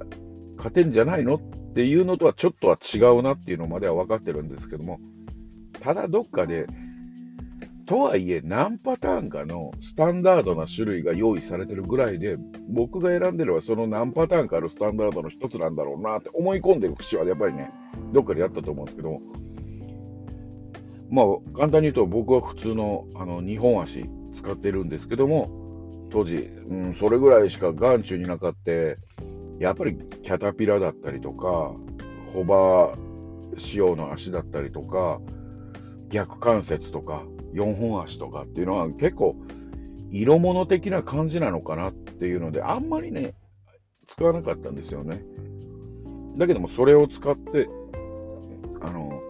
[0.57, 1.39] 勝てんじゃないのっ
[1.73, 4.99] ていうのとはちょっとは違うなっていうのまでは分かってるんですけども、
[5.79, 6.67] ただどっかで、
[7.87, 12.37] とはいえ何パターンかのスタンダードな種類が用意されてるぐらいで、
[12.69, 17.71] 僕が選んでるのはその何パターンかあるスタンダードの一つなんだろうなって思い込んでる節はやっぱりね、
[18.13, 19.21] どっかでやったと思うんですけども、
[21.09, 24.05] まあ簡単に言うと僕は普通のあの2本足
[24.37, 25.60] 使ってるんですけども、
[26.11, 28.97] 当時、うん、それぐらいしか眼中になかって、
[29.59, 31.73] やっぱりキャタピラだったりとか、
[32.33, 35.19] ホバー仕様の足だったりとか、
[36.09, 39.35] 逆関節とか、4本足とかっていうのは結構
[40.11, 43.33] 色物的な感じなのかなっていうので、あんまりね、
[44.07, 45.23] 使わなかったんですよね。
[46.37, 47.69] だけども、それを使って、
[48.81, 49.21] あの、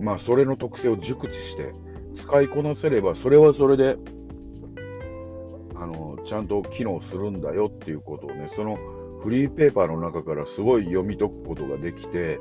[0.00, 1.72] まあ、それの特性を熟知して、
[2.18, 3.96] 使いこなせれば、それはそれで、
[5.80, 8.76] あの、ちゃんと機能するんだよっていうことをね、その
[9.22, 12.40] フリーペーパーの中からすごい読み解くことができて、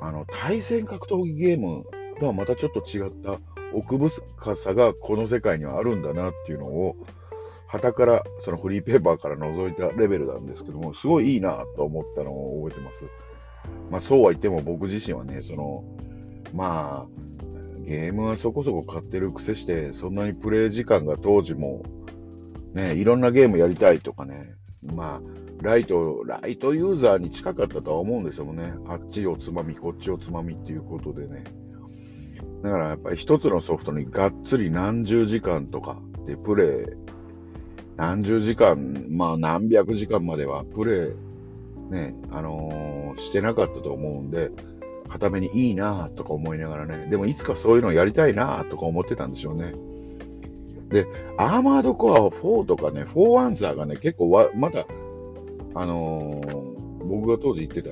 [0.00, 1.84] あの、対戦格闘技ゲーム
[2.18, 3.38] とはまたちょっと違った
[3.74, 6.96] 奥深さがこの世界にはあるんだなっていうのを、
[7.66, 13.04] 旗からそのフリーペーパーから覗いたレベルなんですけども、すごいいいなと思ったのを覚えてます。
[13.90, 15.84] まあそうは言っても僕自身はね、その、
[16.52, 17.31] まあ、
[17.84, 21.82] ゲームはそこそこ買ってる癖して、そんなにプレイ時間が当時も、
[22.74, 28.74] ね、いろんなゲームやりたいとかね、まあ、ライト、ライトユーザーに近かったとは思うんですよね。
[28.88, 31.44] あっちをつまみ、こっちをつまみっていうことでね。
[32.62, 36.68] だからやっぱり一つのソフトにがっつり何十時間とかでプレイ、
[37.96, 44.50] 何十時間、まあ何百時間まではプレイ、ね、あのー、してなかったと思うんで、
[45.12, 49.74] 固めにいいなとか思いながらね、でもいつかそういうのをやりたいなとか思ってたんでしょうね。
[50.88, 51.06] で、
[51.36, 54.86] アーマードコア4とかね、4アンサーがね、結構わ、まだ、
[55.74, 57.90] あのー、僕が当時行ってた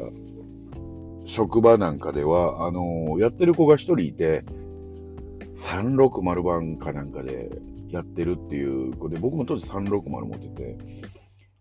[1.26, 4.44] 職場なんかでは、あのー、やってる子が一人いて、
[5.58, 7.50] 360番かなんかで
[7.90, 10.78] やってるっていう子で、僕も当時360持ってて、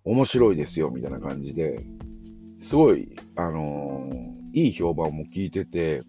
[0.06, 1.84] 面白いですよ、みたいな感じで、
[2.64, 6.02] すごい、あのー、いい評判も聞いてて、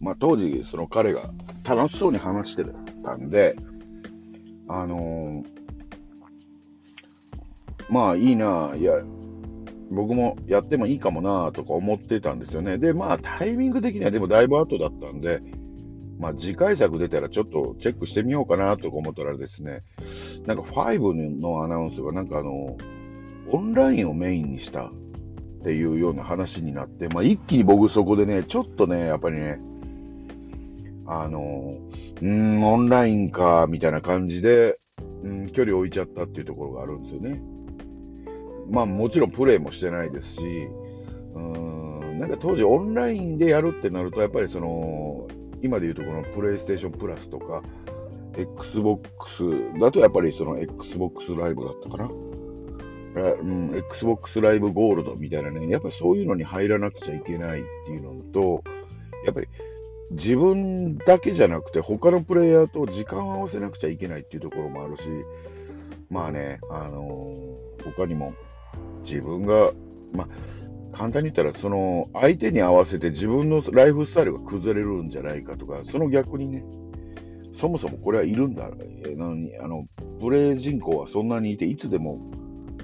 [0.00, 1.30] まあ当時、その彼が
[1.64, 2.64] 楽しそうに話して
[3.04, 3.56] たんで、
[4.68, 8.94] あのー、まあいいな、いや、
[9.90, 12.78] 僕もやってもいいかもなとか思ってたんですよね。
[12.78, 15.40] で、まあタイミング的にはでもだいぶ後だったんで、
[16.18, 19.82] まあ、次回作出たらちょっとチェックしてみようかなとか思ったらですね、
[20.46, 22.76] なんか5のアナウンスがなんかあの、
[23.50, 24.90] オンラインをメインにした
[25.66, 29.58] っていうような話になって、まあ、一気に僕そこでね、ちょっとね、やっぱりね、
[31.06, 31.74] あの、
[32.22, 34.78] うん、オンラインか、みたいな感じで、
[35.24, 37.42] うん、距離を置いちゃったっていうところがあるんですよね。
[38.70, 40.40] まあもちろんプレイもしてないですし、
[41.34, 45.26] うん、なんか当時オンラインでやるってなると、やっぱりその、
[45.62, 47.64] 今でいうとこのプレイステーションプラスとか、
[48.36, 49.10] Xbox
[49.80, 52.35] だとやっぱりその Xbox ライブだったかな。
[53.22, 58.62] うん、Xbox ライブゴールドみたいなね、やっぱりそういうのに入らなくちゃいけないっていうのと、
[59.24, 59.48] やっぱり
[60.10, 65.02] 自分だけじゃなくて、他のプレイヤーと時間を合わせなくちゃいけないっていうところもあるし、
[66.10, 68.34] まあね、あのー、他にも
[69.04, 69.72] 自分が、
[70.12, 76.64] まあ、簡単に言ったら、その相手に合わせて自分のライフスタイルが崩れるんじゃないかとか、その逆にね、
[77.58, 78.70] そもそもこれはいるんだ、
[79.04, 79.86] えなのに、あの、
[80.20, 82.20] プレイ人口はそんなにいて、いつでも、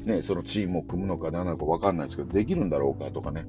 [0.04, 3.46] ね、そのチームを組むのか何なのか分かんないですけど、できるんだろうかとかね。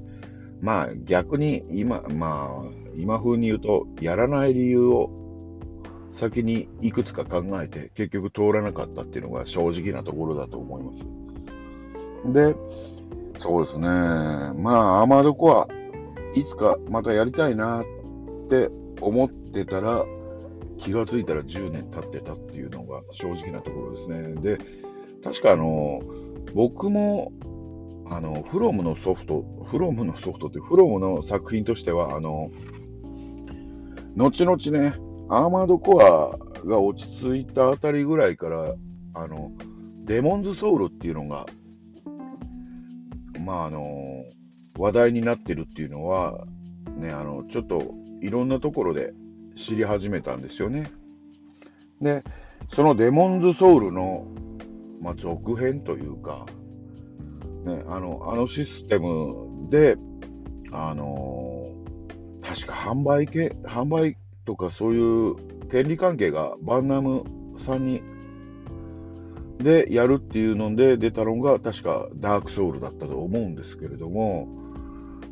[0.60, 5.10] まあ逆に今、まあ今風に言うと、やらない理由を
[6.14, 11.06] 先にいくつか考えて、結局通らなかったっていうのが正直なところだと思います。
[12.32, 12.54] で、
[13.40, 13.86] そうですね。
[13.86, 15.68] まあ、アーマードコア、
[16.34, 17.84] いつかまたやりたいなっ
[18.48, 20.04] て思ってたら、
[20.78, 24.56] 気がついたら10年経ってたっていうのが正直なところですね。
[24.56, 24.58] で、
[25.22, 26.00] 確かあの、
[26.52, 27.32] 僕も、
[28.08, 32.50] あの、フロムのソフト、フロムのソフトって、フロムの作品としては、あの、
[34.16, 34.94] 後々ね、
[35.28, 38.74] アーマードコアが落ち着いたあたりぐらいから、
[39.14, 39.52] あの、
[40.04, 41.46] デモンズソウルっていうのが
[43.44, 44.24] まああの
[44.78, 46.46] 話題になってるっていうのは、
[46.96, 49.12] ね、あのちょっといろんなところで
[49.56, 50.90] 知り始めたんですよね。
[52.00, 52.24] で、
[52.74, 54.26] そのデモンズソウルの、
[55.04, 56.46] まあ、続編というか、
[57.66, 59.96] ね、あのあのシステムで、
[60.72, 61.68] あの
[62.42, 67.24] 確か販売系、販売とかそういう権利関係がバンナム
[67.66, 68.02] さんに
[69.58, 74.48] でやるっていうので出たのが確かダークソウルだったと思うんですけれども、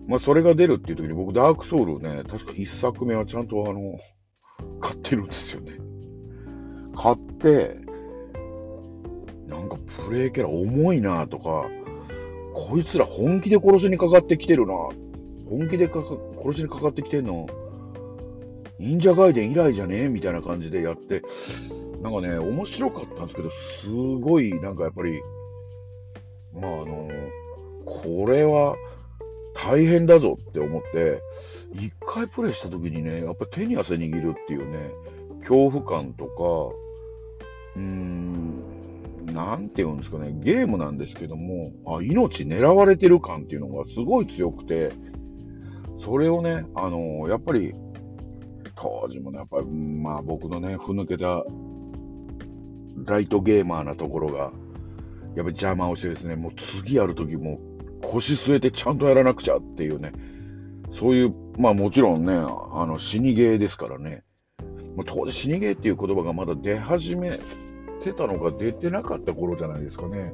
[0.07, 3.99] まあそれが出るっていう時に僕ダークソウルね、確か1作目はちゃんとあの、
[4.83, 5.79] 買ってるんですよね。
[6.95, 7.82] 買って、
[9.53, 9.77] なんか
[10.07, 11.69] プレイキャラ重いなとか、
[12.55, 14.75] こいつら本気で殺しにかかってきてるな。
[15.49, 17.47] 本気でかか殺しにかかってきてんの、
[18.79, 21.23] 忍者ガイデン以来じゃねみたいな感じでやって、
[22.03, 23.89] なんかね、面白かったんですけど、す
[24.21, 25.21] ごい、なんかやっぱり、
[26.55, 27.09] まああの、
[27.85, 28.77] これは
[29.55, 31.21] 大変だぞって思って、
[31.75, 34.91] 一回プレイした時にね、やっぱ手に汗握るっていうね、
[35.41, 36.75] 恐怖感とか、
[37.77, 38.82] うーん、
[39.27, 44.93] なんていうんですかね、ゲームなんですけども、あ命狙われてる感っていうのがすごい強くて、
[46.05, 47.75] それをね、あのやっぱり、
[48.75, 51.45] 当時もね、やっぱり、まあ僕のね、ふぬけた
[53.05, 54.53] ライトゲーマーなところが、やっぱ
[55.35, 57.61] り邪魔をしてですね、もう次やるときも
[58.03, 60.13] 腰据えてちゃんとやらなくちゃっていうね、
[60.93, 64.25] そういう、まあもちろんね、あの死にゲーですからね、
[64.97, 67.41] まあ、当時死にゲーっていう言葉がまだ出始め
[68.03, 70.33] てたのが出てなかった頃じゃないですかね。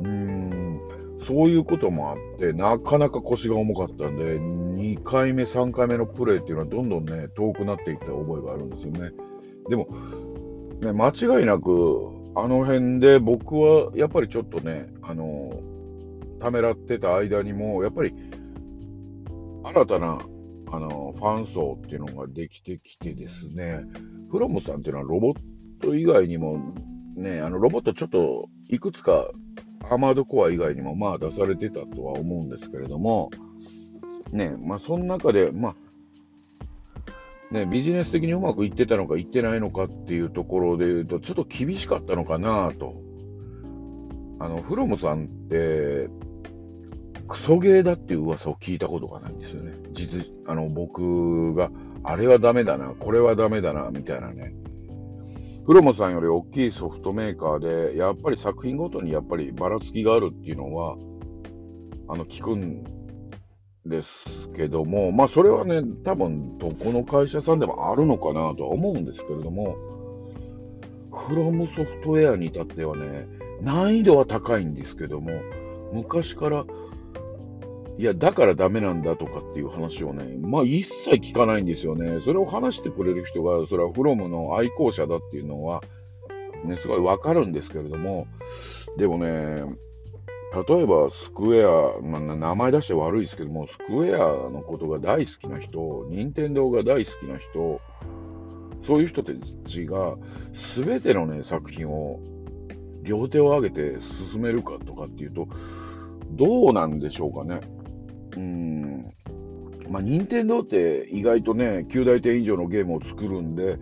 [0.00, 0.80] うーん、
[1.26, 9.12] そういうこともあって、なかなか腰が重かったんで、2回目、3回目のプレーっていうのはどんどんね、遠くなっていった覚えがあるんですよね。
[9.68, 9.88] でも、
[10.80, 15.52] ね、間違いなく、あの辺で僕はやっぱりちょっとね、あの、
[16.40, 18.12] ためらってた間にも、やっぱり、
[19.64, 20.18] 新たな、
[20.70, 23.84] あの、ファン層っていうのができてきてですね、
[24.30, 25.38] フロムさんっていうのはロボッ
[25.84, 26.74] ト以外にも、
[27.16, 29.30] ね、あの、ロボットちょっといくつか
[29.90, 33.30] アーマードコア以外にもまあ出されてたとは思うんですけれども、
[34.32, 35.74] ね、まあその中で、まあ、
[37.54, 42.94] ね、ビジネス的にうまくいってたのかいってないのかっていうところで言うと、ちょっと厳しかったのかなと。
[44.40, 46.08] あの、フロムさんって、
[47.28, 49.72] クソゲーだっていう噂を聞いたことがないんですよね。
[49.92, 51.70] 実、あの、僕が、
[52.02, 54.54] あれはダメだな、これはダメだな、みたいなね。
[55.66, 60.96] プロモさんより大きいソフトメーカーで、やっぱり作品ごとにやっぱりばらつきがあるっていうのは、
[62.08, 62.84] あの、聞くん
[63.86, 64.08] です
[64.54, 69.74] けども、まあそれはね、多分どこの会社さんでもあるのかなとは思うんですけれども、
[71.10, 73.26] フロムソフトウェアに至ってはね、
[73.62, 75.30] 難易度は高いんですけども、
[75.94, 76.66] 昔から
[77.96, 82.20] いや、だからダメなんだとかっていう話をね、まあ一切聞かないんですよね。
[82.22, 85.82] それを話してくれる人が、それはフロムの愛好者だっていうのは、
[86.64, 88.26] ね、すごいわかるんですけれども、
[88.98, 89.64] でもね、
[90.68, 97.80] 例えばスクエア、まあ、名前出して悪いですけども、スクエアのことが大好きな人、任天堂が大好きな人、
[98.86, 99.32] そういう人た
[99.66, 100.16] ちが、
[100.52, 102.20] すべてのね、作品を
[103.02, 103.98] 両手を上げて
[104.32, 105.48] 進めるかとかっていうと、
[106.30, 107.60] どうなんでしょうかね。
[108.36, 109.12] うん、
[109.88, 113.78] まあ、任天堂って意外とね、9大点以上のゲームを作るんで、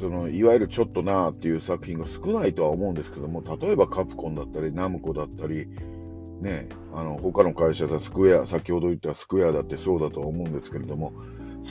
[0.00, 5.68] そのいわゆるちょっとなーっていう作品が少ないとは思うんですけども、例えばカプコンだったり、ナムコだったり、
[6.40, 11.12] ね、あの他の会社さ、スクエア、先ほど言ったスクエアだってそうだとは思うんですけれども、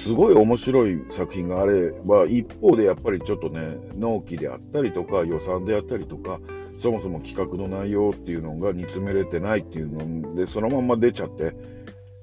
[0.03, 6.39] すごい面白い作品があれば、一方でやっぱりちょっとね、納期であったりとか、予算であったりとか、
[6.81, 11.53] そもそも企画の内容っていうのが煮詰めれてないっていうので、そのまま出ちゃって、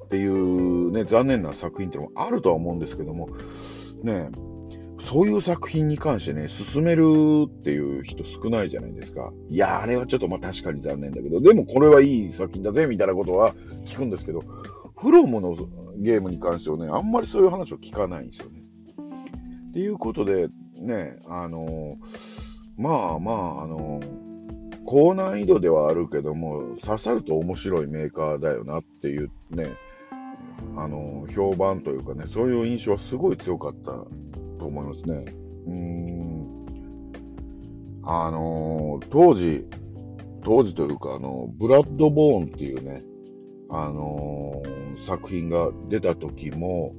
[0.06, 3.28] っていうね、残念な作品ってのもあるとは思うんですけども、
[4.04, 4.30] ね、
[5.08, 9.32] そういう作品に関してね、進めるっていう人少ないじゃないですか。
[9.48, 13.54] いや、あれはちょっとまあ確かに残念だけど、でもこれはいい作品だぜ、みたいなことは
[13.84, 14.44] 聞くんですけど、
[14.96, 15.56] フロムの
[15.98, 18.62] ゲームに関してはね、あんまりそういう話を聞かないんですよね。
[19.70, 20.48] っていうことで、
[20.80, 21.96] ね、あの
[22.76, 24.00] まあまあ、あの
[24.84, 29.66] 高難易度ではあるけども、刺さると面白いメーカーだよなっていうね、
[30.76, 33.92] あの、評判というかね、そういう印象はすごい強かった
[34.58, 35.24] と思いますね。
[35.66, 36.66] うん。
[38.04, 39.66] あの、当時、
[40.44, 43.02] 当時というか、あの、ブラッドボーンっていうね、
[43.68, 44.62] あの
[45.06, 46.94] 作品が出た時も、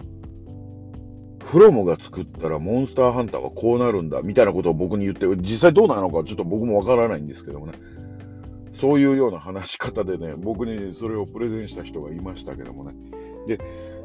[1.45, 7.73] フロムが作ったらモンスターハンターはこうなるんだみたいなことを僕に言って、実際どうなのかちょっと僕もわからないんですけどもね、
[8.81, 12.93] そういうような話し方でね、僕にそれをプレゼンした人がいましたけどもね、
[13.47, 13.59] で、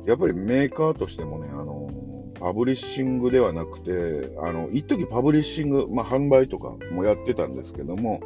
[0.06, 1.90] やっぱりメーカーとしてもね、あの、
[2.40, 8.20] パブリッシングではなくて、あの、一時パブリッシング、まあ、販売とかもやってたんですけども、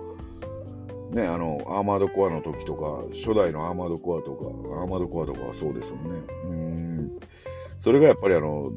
[1.11, 4.47] ね、あの、アーマードコアの時とか、初代のアーマードコアとか、
[4.81, 6.01] アーマードコアとかはそうですよね。
[6.45, 7.19] うん。
[7.85, 8.73] それがやっぱりあの、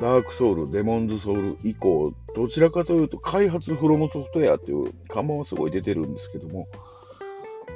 [0.00, 6.68] ダークソウル、デモンズソウル以降、どちらかというと、開発フロムソフトウェアっていう看板はすごい出てるんですけども、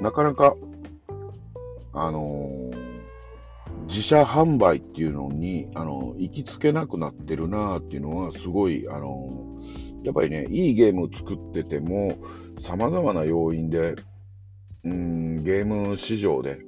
[0.01, 0.55] なかなか、
[1.93, 2.64] あのー
[3.87, 9.61] 自社販売っていうのに、あの、行きつけなくなってるなっていうのは、すごい、あの、
[10.03, 12.17] やっぱりね、いいゲーム作ってても、
[12.61, 13.97] 様々な要因で、
[14.85, 16.59] うん、ゲーム市場で、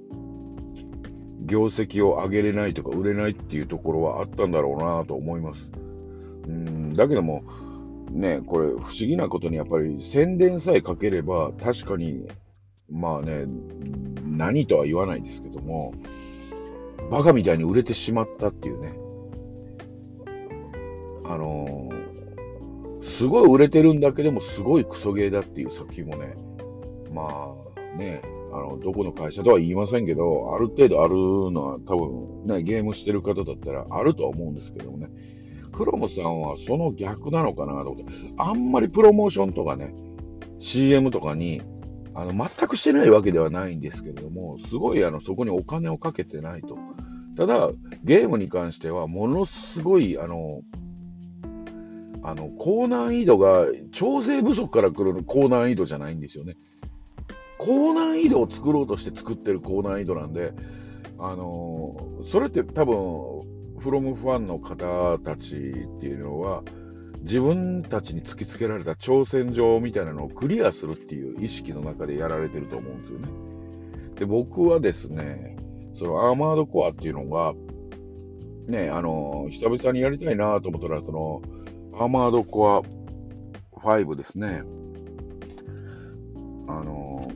[1.46, 5.60] 業績を上げれないとか売れないっていうところはあったんだろうなと思います。
[6.48, 7.44] うん、だけども、
[8.10, 12.26] ね、これ不思議なことにやっぱり宣伝さえかければ確かに、
[12.90, 13.46] まあね、
[14.24, 15.92] 何とは言わないですけども、
[17.10, 18.92] バカみたいに売れてしまったっていうね。
[21.24, 26.36] あのー、すごい売れてるんだけども、すごいクソゲーだっていう作品もね、
[27.12, 35.08] まあね、あの、どこの会社とは言いませんけど、ある程度あるのは多分ね、ゲームしてる方だったらあるとは思うんですけどもね、
[35.72, 38.04] プロムさんはその逆なのかなと思って、
[38.38, 39.94] あんまりプロモーションとかね、
[40.60, 41.60] CM とかに、
[42.16, 46.78] あの、全くしてないわけではないんですけれども、すごいあの、そこにお金をかけてないと。
[47.36, 47.70] ただ、
[48.02, 50.62] ゲームに関しては、ものすごい、あの、
[52.22, 56.56] あの、高難易度が、調整不足から来る高難易度じゃないんですよね。
[57.58, 60.52] 高難易度を作ろうとして作ってる高難易度なんで、
[61.18, 61.96] あの
[62.30, 66.62] それって多分、フロムファンの方たちっていうのは、
[67.26, 73.28] 自分たちに突きつけられた挑戦状みたいなのをクリアするっていう意識の中でやられてると思うんですよね。
[74.14, 75.56] で、僕はですね、
[75.98, 77.52] そのアーマードコアっていうのが、
[78.68, 81.42] ね、あの、久々にやりたいなと思ったら、その、
[81.94, 82.82] アーマードコア
[83.72, 84.62] 5ですね。
[86.68, 87.28] あの、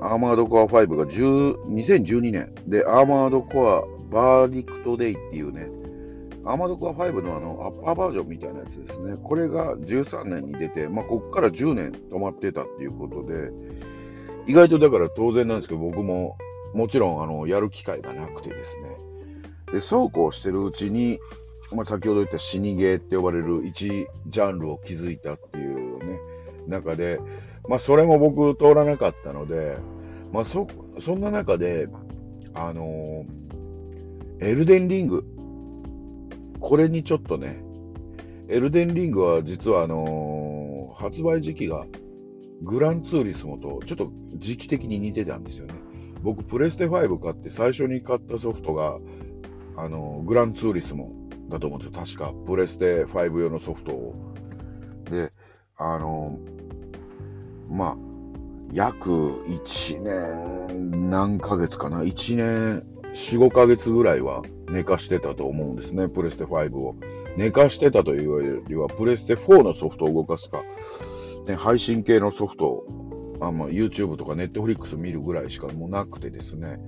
[0.00, 5.68] アーマードコア5が10 2012年で、アーマードコアバーディクトデイっていうね、
[6.48, 9.16] アマドコア5のあのアッパーバージョンみたいなやつですね。
[9.22, 13.50] これが13年に出て、まあ、ここから10年止まってたっていうことで、
[14.46, 16.38] 意外とだから当然なんですけど、僕も
[16.72, 19.08] もちろんあのやる機会がなくてですね。
[19.72, 21.20] で、そうこうしてるうちに、
[21.70, 26.18] まあ、先ほど言った死にゲーって呼ばれる一ジャンルを築いたっていうね、
[26.66, 27.20] 中で、
[27.68, 29.76] まあ、それも僕通らなかったので、
[30.32, 30.66] まあ、そ、
[31.04, 31.88] そんな中で、
[32.54, 35.24] あのー、エルデンリング、
[36.60, 37.62] これにちょっとね、
[38.48, 41.86] エルデンリングは実はあのー、発売時期が
[42.62, 45.74] グランツーリスモとちょっと時期的に似てたんですよね。
[46.22, 48.98] 僕、プレステ5買って最初に買ったソフトが、
[49.76, 51.12] あのー、グランツーリスモ
[51.48, 52.22] だと思うんですよ。
[52.22, 54.14] 確か、プレステ5用のソフトを。
[55.10, 55.32] で、
[55.76, 57.96] あのー、まあ、
[58.72, 62.82] 約1年何ヶ月かな ?1 年
[63.14, 66.96] 4、5ヶ月ぐらいは寝かしてたと思うんですね、プレステ5を。
[67.36, 70.62] 寝かしてたというよりは、プレステ4のソフトを動かすか、
[71.46, 76.78] ね、配信系のソフトを、あまあ、YouTube とか Netflix 見るぐらいしかもうなくてですね、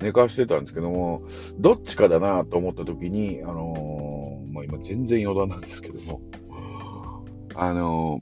[0.00, 1.22] 寝かしてたんですけども、
[1.58, 6.20] どっちかだなと思った時に、あのー、まあ、今全然余談なんですけども、
[7.54, 8.20] あの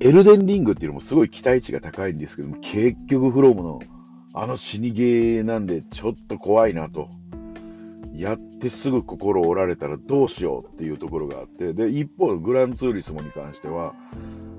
[0.00, 3.80] ー、エルデンリングっていうのもすごい期待値が高いんですけども、結局フロムの
[4.32, 7.08] あの死にゲーなんでちょっと怖いなと。
[8.12, 13.94] やってすぐ心折られたらどうしようっていうところがあって、で、一方、グランツーリスモに関しては、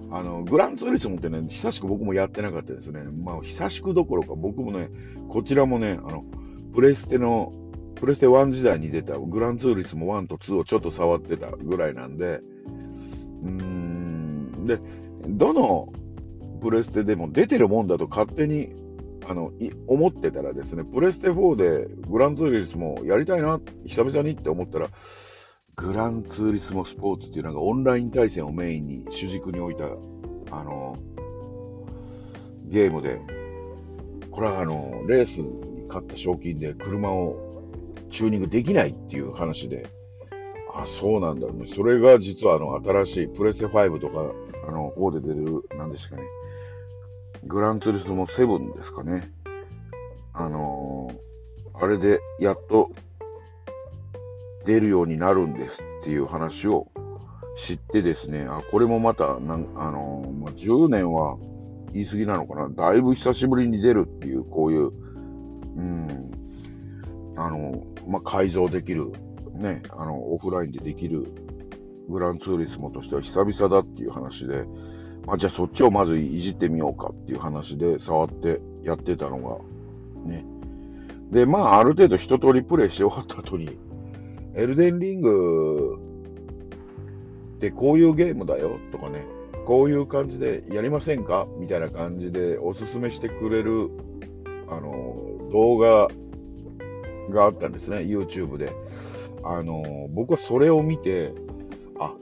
[0.09, 3.01] あの、グランツーリスモってね、久しく僕もやってなかったですね。
[3.03, 4.89] まあ、久しくどころか、僕もね、
[5.29, 6.23] こちらもね、あの、
[6.73, 7.53] プレステの、
[7.95, 12.41] プレステ1時代に出たグランツーリスモ1と2をちょっと触ってたぐらいなんで、
[13.43, 14.79] うーん、で、
[15.27, 15.93] どの
[16.61, 18.73] プレステでも出てるもんだと勝手に
[19.27, 19.51] あの
[19.87, 24.87] 思ってたらですね、プレステ4でグランツーリスモやりたいな、久々にって思ったら、
[25.75, 29.85] グランツーリスモスポーツっていうのがオンライン対戦をメインに主軸に置いた、
[30.55, 30.97] あの、
[32.65, 33.21] ゲームで、
[34.31, 37.35] これはあの、レースに勝った賞金で車を
[38.11, 39.87] チューニングできないっていう話で、
[40.73, 41.67] あ、そうなんだ、ね。
[41.73, 44.33] それが実はあの、新しいプレステ5とか、
[44.67, 46.23] あの、方で出る、なんですかね、
[47.43, 49.31] グランツーリスモ7ですかね。
[50.33, 52.91] あのー、あれでやっと
[54.65, 56.87] 出るようになるんですっていう話を
[57.57, 61.37] 知ってですね、あ、これもまた、なんあのー、まあ、10年は
[61.93, 62.69] 言い過ぎなのかな。
[62.69, 64.91] だいぶ久しぶりに出るっていう、こういう、
[65.75, 66.31] うん、
[67.35, 69.11] あの、まあ、改造できる、
[69.53, 71.25] ね、あの、オフラインでできる
[72.07, 74.65] グランツーリスモとしては久々だっていう話で、
[75.27, 79.57] あ、じゃあそっちをまずいじってみようかっていう話で触ってやってたのが、
[80.29, 80.45] ね。
[81.31, 83.77] で、まあ、ある程度一通りプレイして終わった後に、
[84.55, 85.97] エルデンリング
[87.55, 89.25] ってこういうゲームだよとかね、
[89.65, 91.47] こういう感じでやりませんか？
[91.57, 93.89] みたいな感じでおすすめしてくれる、
[94.67, 95.15] あの、
[95.53, 96.09] 動画
[97.29, 98.73] があったんですね、YouTube で。
[99.43, 101.33] あの、僕はそれを見て、
[101.97, 102.13] あ、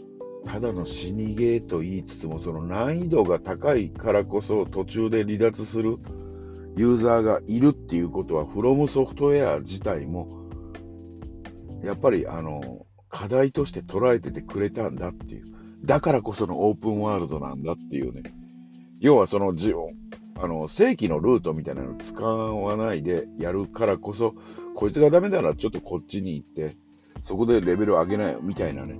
[0.45, 5.97] ただの死にゲーと言いつつも、その難易度が高いからこそ途中で離脱する
[6.75, 10.27] ユーザーがいるっていうことは、フロムソフトウェア自体も、
[11.83, 15.45] やっぱりあの課題として捉えててくれたんだっていう。
[15.83, 18.23] だからこそのオープンワールドなんだっていうね。
[18.99, 19.91] 要はそのジオ
[20.41, 24.33] あの正規のルートみたいなのを使わないでやるからこそ、
[24.75, 26.77] こいつがダメならちょっとこっちに行って、
[27.25, 28.97] そこでレベル上げないよ、みたいなね。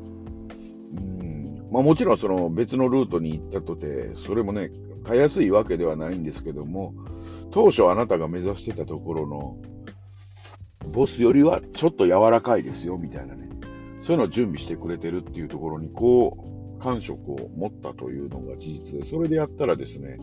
[1.72, 4.72] まあもちろんその別のルートに行ったとて、それもね、
[5.06, 6.94] たやすいわけではないんですけども、
[7.52, 9.58] 当初あなたが目指してたところの、
[10.92, 13.50] ボスよりはちょっと柔らかいですよ、みたいなね。
[14.04, 16.38] そういうのを準備してくれてるっていうところに、こ
[16.78, 20.18] う、感触を持ったというのが事実で、それでやったらですね、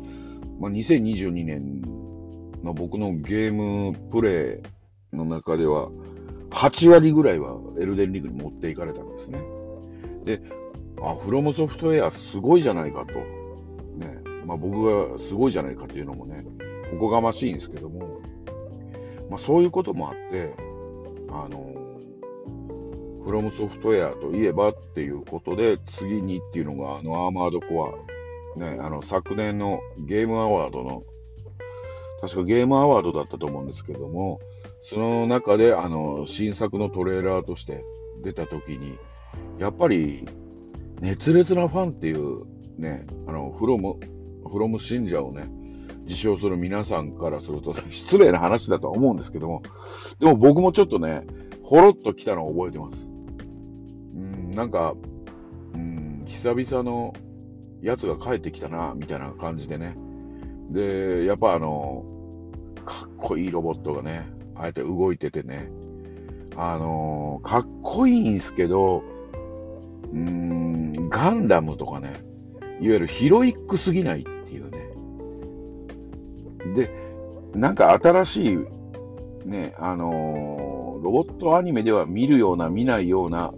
[0.59, 1.83] まあ、2022年
[2.63, 4.61] の僕のゲームプレ
[5.13, 5.91] イの中では、
[6.51, 9.39] 8割ぐらいはエルデンリングに持っていかれたんですね。
[10.25, 10.41] で、
[11.03, 13.15] あ、フロムソフトウェアすごいじゃないかと。
[13.99, 16.45] ね、まあ、僕がすごいじゃないかっていうのもね、
[16.95, 18.21] おこがましいんですけども、
[19.31, 20.55] まあ、そういうこともあって、
[21.29, 21.77] あの
[23.27, 27.93] フロムソフトウェアといえばっていうことで、次にっていうのが、あの、アーマードコ
[28.57, 28.61] ア。
[28.61, 31.03] ね、あの、昨年のゲームアワードの、
[32.21, 34.39] 確かゲームアワードだったと思うんですけども、
[34.89, 37.83] その中で、あの、新作のトレーラーとして
[38.23, 38.97] 出た時に、
[39.59, 40.25] やっぱり、
[41.01, 42.45] 熱烈なファンっていう、
[42.79, 43.97] ね、あの、フロム、
[44.51, 45.49] フロム信者をね、
[46.05, 49.63] 自称する皆さんからすると 失礼な話だとは思うんですけども、
[50.21, 51.27] でも僕もちょっとね、
[51.63, 53.09] ほろっと来たのを覚えてます。
[54.15, 54.95] うん、なんか、
[55.75, 57.13] うん、久々の
[57.83, 59.97] やつが帰ってきたな、みたいな感じでね。
[60.71, 62.05] で、やっぱあの、
[62.85, 65.71] かっこいいロボットがね、ああやって動いててね、
[66.57, 69.03] あのかっこいいんすけど、
[70.13, 72.15] うん、ガンダムとかね、
[72.81, 74.79] いわゆるヒロイックすぎないっていうね。
[76.75, 76.91] で、
[77.55, 78.57] なんか新しい、
[79.47, 83.53] ね、あのー、ロボットアニメでは見るような、見ないような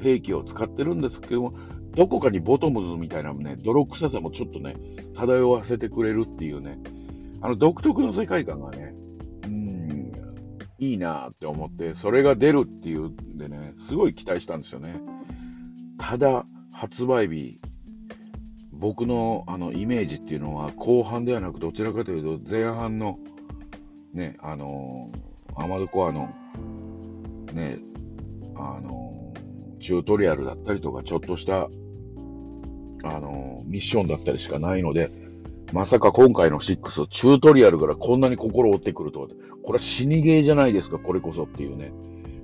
[0.00, 1.54] 兵器を使ってるんですけども、
[1.94, 4.76] どこかにボトムズみたいなね、泥臭さもちょっとね、
[5.14, 6.78] 漂わせてくれるっていうね、
[7.42, 8.94] あの独特の世界観がね、
[9.44, 10.12] うん、
[10.78, 15.00] いいなって思って、それが出るっていうんでね、すごい期待したんですよね。
[16.02, 17.60] ただ、発売日、
[18.72, 23.20] 僕のあのイメージっていうのは後半ではなくどちらかというと前半の
[24.12, 26.28] ね、あのー、アマドコアの
[27.52, 27.78] ね、
[28.56, 31.68] あのー、チュートリアルだったりとかちょっとしたあ
[33.20, 35.12] のー、ミッションだったりしかないので、
[35.72, 39.28] まさか今回の6、チュートリアルからこんなに心折ってくるとは、
[39.62, 41.92] これは死にゲーじゃないですか、これこそっていうね。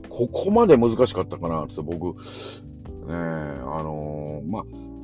[0.08, 2.16] ここまで難しかったかなって僕、
[3.08, 4.62] ねあのー、まあ、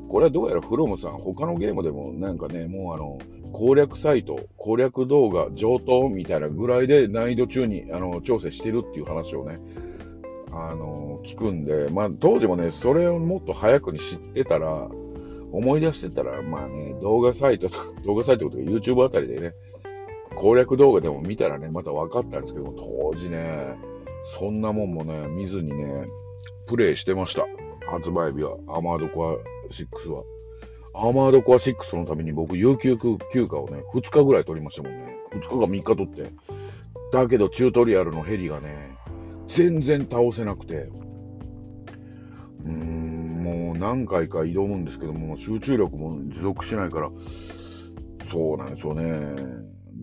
[0.09, 3.19] これはどうやらフロムさん、他のゲームでもなんかね、もうあの、
[3.53, 9.59] 攻略サイト、攻略動画、上等みたいなぐらいで難易度中にあの調整してるっていう話をね、
[10.53, 14.89] あの聞くんで、まあ当時もね、それをもっと早くに知ってたら、
[15.53, 19.55] 思い出してたら、まあね、動画サイトとか、 動画サイトとか YouTube あたりでね、
[20.37, 23.77] 攻略動画でも見たらね、また分かったんですけど、当時ね、
[24.39, 26.07] そんなもんもね、見ずにね、
[26.67, 27.47] プレイしてました。
[27.91, 29.33] 発売日は、アマードコア
[29.73, 30.25] 6は。
[30.95, 35.17] アーマードコア6のために僕、有給休暇をね、2日ぐらい取りましたもんね。
[35.33, 36.31] 2日か3日取って。
[37.13, 38.97] だけど、チュートリアルのヘリがね、
[39.49, 40.75] 全然倒せなくて。
[42.65, 47.11] うーん、もう何回か挑むんですけども、集中力も持続しないから、
[48.31, 49.05] そうなんですよね。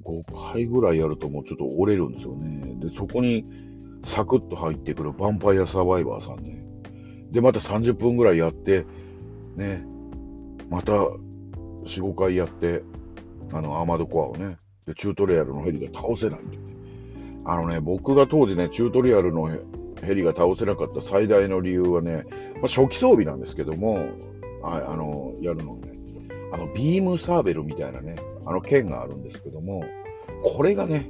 [0.05, 2.75] 5回ぐらいやるともうちょっと折れるんですよね。
[2.79, 3.45] で、そこに
[4.05, 6.65] サクッと入ってくるヴァンパイアサバイバーさんね。
[7.31, 8.85] で、また30分ぐらいやって、
[9.55, 9.83] ね、
[10.69, 11.17] また4、
[11.85, 12.83] 5回やって、
[13.51, 16.63] あの、アーマードコアをね、で、チュートリアルのヘリが倒せないんで、ね。
[17.45, 19.49] あのね、僕が当時ね、チュートリアルの
[20.01, 22.25] ヘリが倒せなかった最大の理由はね、
[22.55, 24.09] まあ、初期装備なんですけども、
[24.63, 25.93] ああの、やるのね、
[26.53, 28.15] あの、ビームサーベルみたいなね、
[28.45, 29.83] あの剣があるんですけども、
[30.43, 31.09] これがね、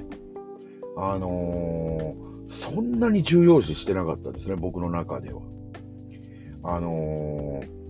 [0.98, 5.42] あのー、そんなに重要視してなかったですね、僕の中では。
[6.64, 7.82] あのー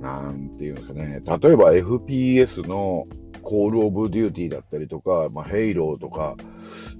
[0.00, 3.06] なんていうんですかね、例えば FPS の
[3.42, 6.36] コールオブデューティーだったりとか、まあ、ヘイローとか、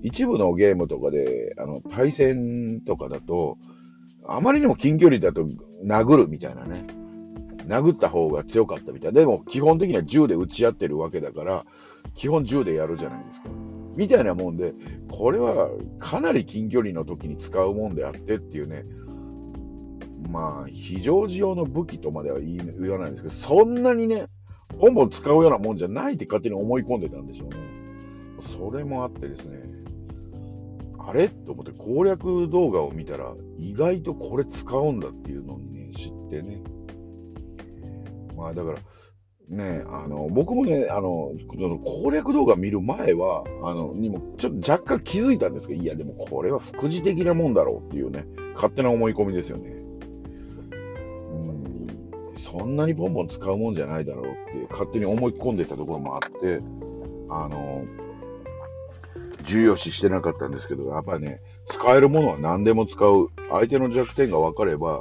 [0.02, 3.58] 一部のゲームとかで、あの、対戦とかだと、
[4.26, 5.46] あまりにも近距離だと
[5.84, 6.86] 殴るみたいなね。
[7.66, 9.20] 殴った方が強かったみたいな。
[9.20, 11.64] でも、基本的には銃で撃ち合ってるわけだから、
[12.14, 13.50] 基本銃でやるじゃないですか。
[13.96, 14.72] みたいなもんで、
[15.10, 18.84] これはかなり近距離の時に使うもんであってっていうね、
[20.28, 24.26] まあ、非常時用の武器とまでは言わないんですけど、そんなにね、
[24.80, 27.56] ポンポン使うようなもんじゃないって勝手に思い込んでたんでしょうね。
[28.58, 29.62] それもあってですね、
[30.98, 36.62] あれと思って攻略動画を見たら、意外とこれ使うんだっていうのにね、知ってね。
[38.36, 38.78] まあだから、
[39.48, 41.32] ね、あの僕もねあの、
[41.82, 49.77] 攻略動画見る前は、あのにもちょっと若干気づいたんですけど、いや、でもこれは副次的なもんだろうっていうね、勝手な思い込みですよね。
[52.38, 56.60] そんなにボンボン使うもんじゃないだろうっていう勝手に思い込んでたところもあって、
[57.28, 57.84] あの、
[59.44, 63.30] 重要視してなかったんですけど、やっぱりね、使えるものは何でも使う。
[63.50, 65.00] 相手の弱点が分かれば、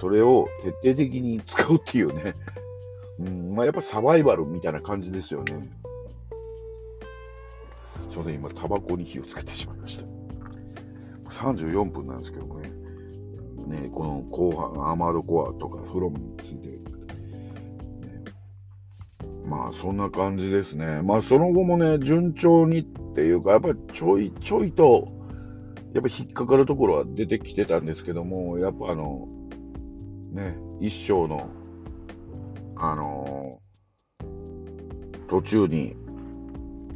[0.00, 2.34] それを徹底的に使うっていうね。
[3.18, 5.68] うん、まあやっぱサバイバルみたいな感じですよね。
[8.10, 10.04] ちょうど今、タバコに火をつけてしまいました。
[11.30, 12.70] 34分なんですけどもね。
[13.66, 16.67] ね、この後半、アーマードコアとかフロムについて、
[19.48, 21.00] まあそんな感じですね。
[21.02, 22.84] まあその後もね、順調にっ
[23.14, 25.08] ていうか、やっぱりちょいちょいと、
[25.94, 29.26] やっぱ引っかかるところは出てきてたんですけども、やっぱあの、
[30.32, 31.48] ね、一生の、
[32.76, 35.96] あのー、途中に、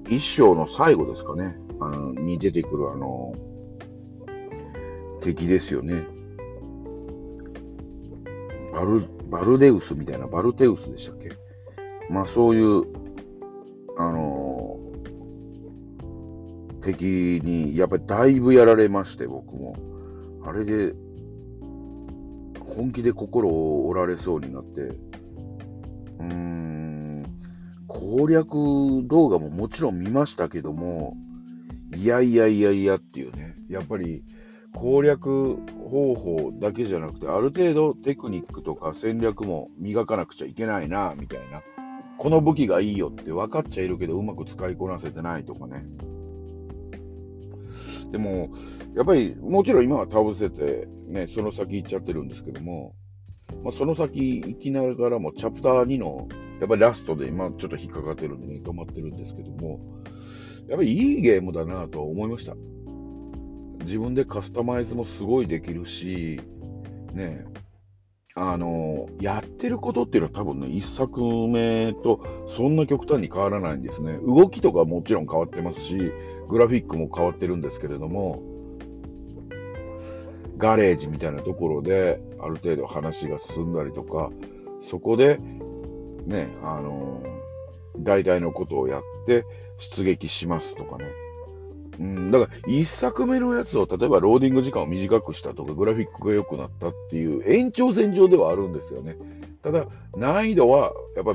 [0.09, 3.35] 一生の最後ですかね、あのに出てくるあの
[5.23, 6.05] 敵ですよね。
[8.75, 11.31] バル、バルデウスみたいな、バルテウスでしたっけ？
[12.11, 12.83] まあそういう、
[13.99, 19.77] あのー、敵に、やっぱりだいぶやられまして、僕も。
[20.45, 20.95] あれで、
[22.59, 27.25] 本気で心を折られそうになって、うーん、
[27.87, 28.55] 攻略
[29.05, 31.17] 動画ももちろん見ましたけども、
[31.95, 34.25] いやいやいやいやっていうね、やっぱり、
[34.75, 35.57] 攻略
[35.91, 41.63] 方法だけじゃなくて、ある程度テクニックとか戦略も磨かなくちゃいけないな、みたいな。
[42.23, 45.85] この武器がいいよって分かっちゃいるけど、うまく使いこなせてないとかね。
[48.13, 48.51] でも、
[48.95, 52.95] やっぱり、もちろん今は倒せて、ね、その先行っちゃってるんですけども、
[53.65, 56.29] まあ、その先行きながらも、チャプター2の、
[56.61, 59.81] やっぱりラストで、今ちょっと引っかかってるんでね、止まってるんですけども、
[60.69, 62.55] やっぱりいいゲームだなと思いました。
[63.85, 66.41] 自分でカスタマイズもすごいできるし、
[67.15, 67.45] ね、
[68.35, 72.25] あの、やってることっていうのは多分ね、一作目と
[72.57, 74.19] そんな極端に変わらないんですね。
[74.25, 76.13] 動きとかもちろん変わってますし、
[76.49, 78.43] グラフィックも変わってるんですけれども、
[80.57, 84.31] ガレージみたいなところである程度話が進んだりとか、
[84.83, 85.39] そこで、
[86.25, 87.23] ね、あの、
[87.99, 89.45] 大体のことをやって
[89.79, 91.05] 出撃しますとかね。
[91.99, 99.17] うん、だから、一作目のやつを、例えばローディング時間を短くしたとか、グラフィックが良くなったっていう延長線上ではあるんですよね。
[99.63, 99.87] ただ、
[100.17, 101.35] 難易度は、やっぱ、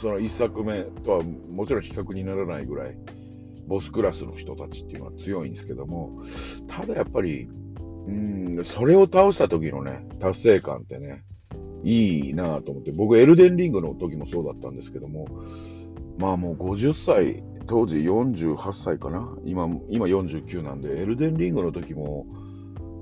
[0.00, 2.96] その一作目とはもちろん比較にならないぐらい、
[3.66, 6.22] ボスクラスの人たちっていうのは強いんですけども、
[6.68, 7.48] ただやっぱり、
[8.06, 11.22] うん、それを倒した時のね、達成感ってね、
[11.84, 15.26] いいなと思って、僕、エルデンリングの時もそうだったんですけども、
[16.18, 19.28] まあもう50歳当時48歳かな？
[19.44, 22.26] 今、今49なんで、エルデンリングの時も、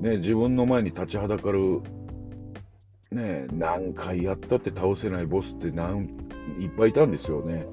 [0.01, 1.81] ね、自分の前に立ちはだかる、
[3.11, 6.09] ね、何回やったって倒せないボスって何
[6.59, 7.67] いっぱいいたんですよね。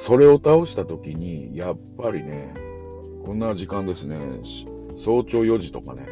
[0.00, 2.54] それを倒した時に、やっぱりね、
[3.24, 4.16] こんな時間ですね、
[5.04, 6.06] 早朝4時とかね、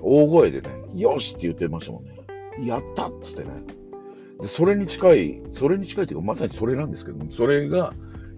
[0.00, 2.18] 大声でね、よしって言ってましたもんね。
[2.64, 3.48] やったっつってね。
[4.40, 7.92] でそれに近い、それに近いというか、まさにそれなんですけど、それが、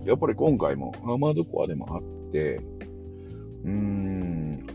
[0.05, 2.57] やっぱり今回もアーマードコアでもあって、
[3.65, 4.67] うーん、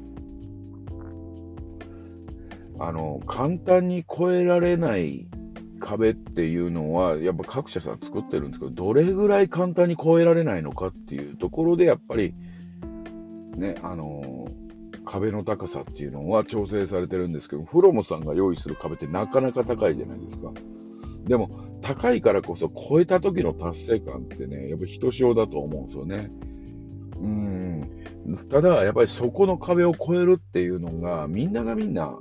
[2.79, 5.27] あの、簡単に越えられない
[5.79, 12.33] 壁っていうのは、やっぱ各社さん作ってるんですけど、どれぐらい簡単に越えられないのかっていうところで、やっぱり、
[13.55, 14.47] ね、あの
[15.05, 20.51] 壁の高さっていうのは調整されてるんですけど、フロムさんが用意する壁ってなかなか高いじゃないですか。
[21.25, 21.49] でも、
[21.85, 26.31] 高いからこそ超えた時の達成感ってね、やっぱひとしおだと思うんですよね。
[27.21, 28.47] うん。
[28.49, 32.17] ただ、やっぱりそこの壁を越えるっていうのが、みんながみんな、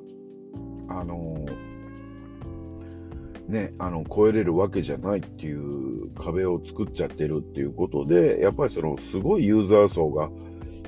[0.89, 1.47] あの
[3.49, 10.29] ね、あの、超えれるわけじゃないっていう壁を作っちゃってるっていうことで、やっぱりその、すごいユーザー層が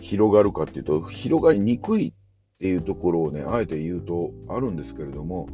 [0.02, 2.12] 広がるかっていうと、広がりにくいっ
[2.60, 5.48] ていうところをね、あえて言うとあるんですけれども、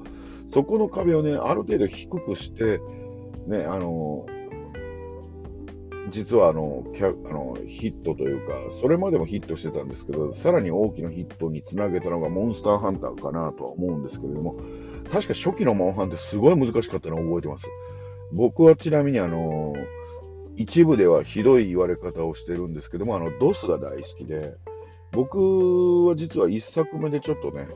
[0.52, 2.80] そこの壁をね、ある程度低くして、
[3.46, 4.26] ね、あの、
[6.10, 14.56] 実はあのキャあのヒットというか、それまでもヒットしてたんですけど、さらに大きなヒットにつなげたのがモンスターハンターかなとは思うんですけれども、
[15.10, 17.64] 確か初期のモンハンってすごい難しかったのを覚えてます。
[18.32, 19.74] 僕はちなみにあの、
[20.56, 24.54] 一部ではひどい言われ方をしてるんですけども、あの、ドスが大好きで、
[25.12, 27.68] 僕は実は1作目でちょっとね、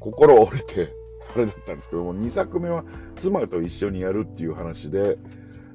[0.00, 0.92] 心折れて、
[1.36, 2.84] あれだったんですけども、2作目は
[3.16, 5.18] 妻と一緒にやるっていう話で、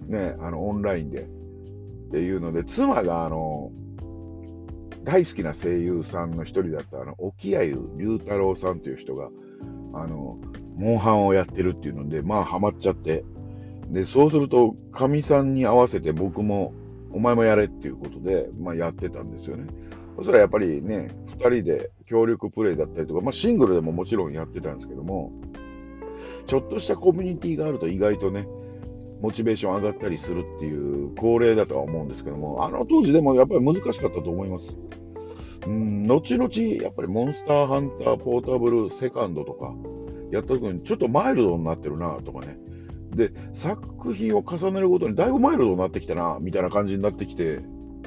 [0.07, 1.26] ね、あの、オンラインでっ
[2.12, 3.72] ていうので、妻があの、
[5.03, 7.62] 大好きな声優さんの一人だったあの沖合
[7.97, 9.30] 龍太郎さんという人が
[9.93, 10.38] あの
[10.76, 13.24] モンハンをやってるっていうのでまあハマっちゃって
[13.89, 16.74] でそうするとかみさんに合わせて僕も
[17.12, 19.66] お前もやれっていうことで、まあ、やってたんですよね。
[20.16, 21.09] そしたらやっぱりね
[21.50, 25.32] 人で協力プレイだったりとか、まあ、シングルでももちろんやってたんですけども
[26.48, 28.48] ちょっとしたコミュニティがあると意外とね
[29.22, 35.70] モチベーション上がったりするっていう恒例だとは思うんですけども、あの当時でもやっぱり難しかったと思います。
[35.70, 39.74] ん、後々、やっぱりモンスターハンターポータブルセカンドとか
[40.32, 42.58] やった時にちょっとマイルドになってるなとかね。
[43.16, 47.60] で、作品を重ねるごとにだいぶマイルドになってきたな、みたいな感じになってきて、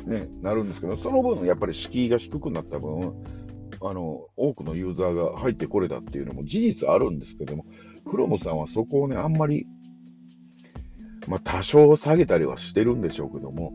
[0.07, 3.15] ね、なるんですけど、その分、やっぱり敷居が低くなった分、
[3.81, 7.67] あの、多くのユーザーが入ってこれたっていうのも事実あるんですけども、
[8.07, 9.67] フロムさんはそこをね、あんまり
[11.27, 13.73] まあ、多少下げたりはしてるんでしょうけども、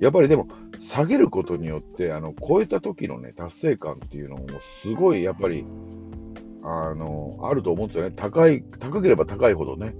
[0.00, 0.48] やっぱりでも、
[0.82, 4.46] 下げることによって、あの、超えた時のね、達成感っていうのも、
[4.82, 5.64] すごい、やっぱり、
[6.62, 8.12] あの、あると思うんですよね。
[8.14, 9.94] 高い、高ければ高いほどね。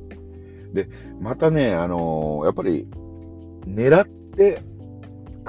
[0.72, 0.88] で、
[1.20, 2.86] またね、あの、やっぱり、
[3.66, 4.62] 狙って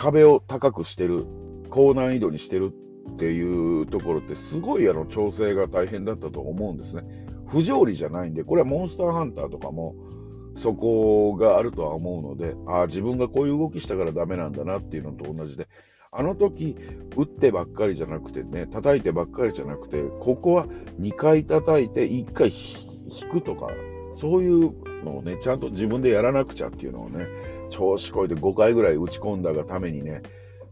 [0.02, 1.28] 壁を高くしてる、
[1.70, 2.74] 高難易度にしてる
[3.14, 7.04] っていうところって、すごい、あの、調整が大変だったと思うんですね。
[7.48, 9.94] 不条理じゃないんで、これはモンスターハンターとかも、
[10.58, 15.68] そこがあるとは思うので、ああ、自分がこういう動きしたからダメなんだなっていうのと同じで、
[16.12, 16.76] あの時、
[17.16, 20.66] 打ってばっかりじゃなくてね、叩いてばっかりじゃなくて、ここは
[21.00, 23.68] 2回叩いて1回引くとか、
[24.20, 24.74] そういう
[25.06, 27.28] のをね、ちゃんと自分でやらなくちゃっていうのをね、
[27.72, 30.22] 調子こいて5回ぐらい打ち込んだがためにね、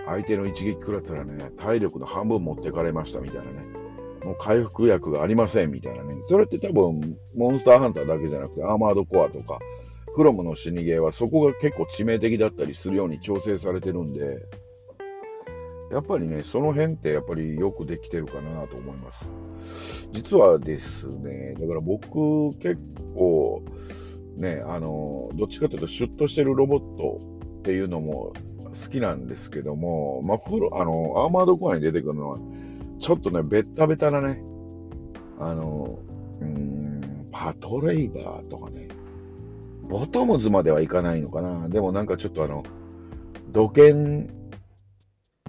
[0.06, 3.66] 相手の一撃食らったらね、体力の半分持ってかれましたみたいなね、
[4.24, 9.60] もう回復薬がありませんみたいなね、それって多分、モンスターハンターだけじゃなくて、アーマードコアとか、
[10.16, 14.39] クロムの死にゲーはそこが結構致命的だったりするように調整されてるんで、
[15.91, 19.26] やっぱりね、その辺ってやっぱりよくできてるかなと思います。
[20.12, 22.78] 実はですね、だから僕結
[23.16, 23.64] 構
[24.40, 27.20] ね、あの、どっちかというとシュッとしてるロボット
[27.60, 28.34] っていうのも
[28.84, 32.38] 好きなんですけども、まあ、プロ、あの、アーマードコアに出てくるのは、
[33.00, 34.42] ちょっとね、ベッタベタなね、
[35.40, 36.00] あの、
[36.42, 38.88] うん、パトレイバーとかね、
[39.90, 41.68] ボトムズまではいかないのかな。
[41.68, 42.64] でもなんかちょっとあの、
[43.52, 44.30] 土建、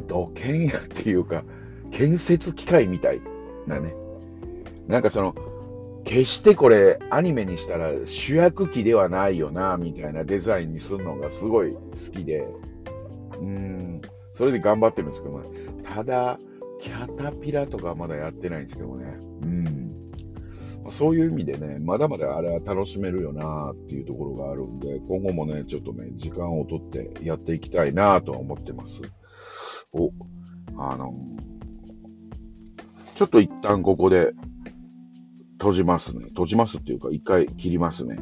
[0.08, 1.44] 土建屋っていうか、
[1.92, 3.20] 建設機械みたい
[3.66, 3.94] なね。
[4.88, 5.34] なんかその、
[6.04, 11.80] 決してこれアニメにしたら主役機ではないよな、みたいなデザインにするのがすごい好
[12.12, 12.46] きで、
[13.40, 14.00] うん、
[14.36, 15.48] それで頑張ってるんですけども、ね、
[15.84, 16.38] ただ、
[16.80, 19.90] キャタピラとかまだやってないんですけどね、うん。
[20.90, 28.94] そういう意味でね、まだまだあれは楽しめるよなっていうところがあるんで、今後もね、ちょっとね、時間をとってやっていきたいなとは思ってます。
[29.92, 30.10] お、
[30.78, 31.14] あの、
[33.14, 34.32] ちょっと一旦ここで
[35.60, 36.24] 閉じますね。
[36.28, 38.16] 閉じますっていうか、一回切りますね。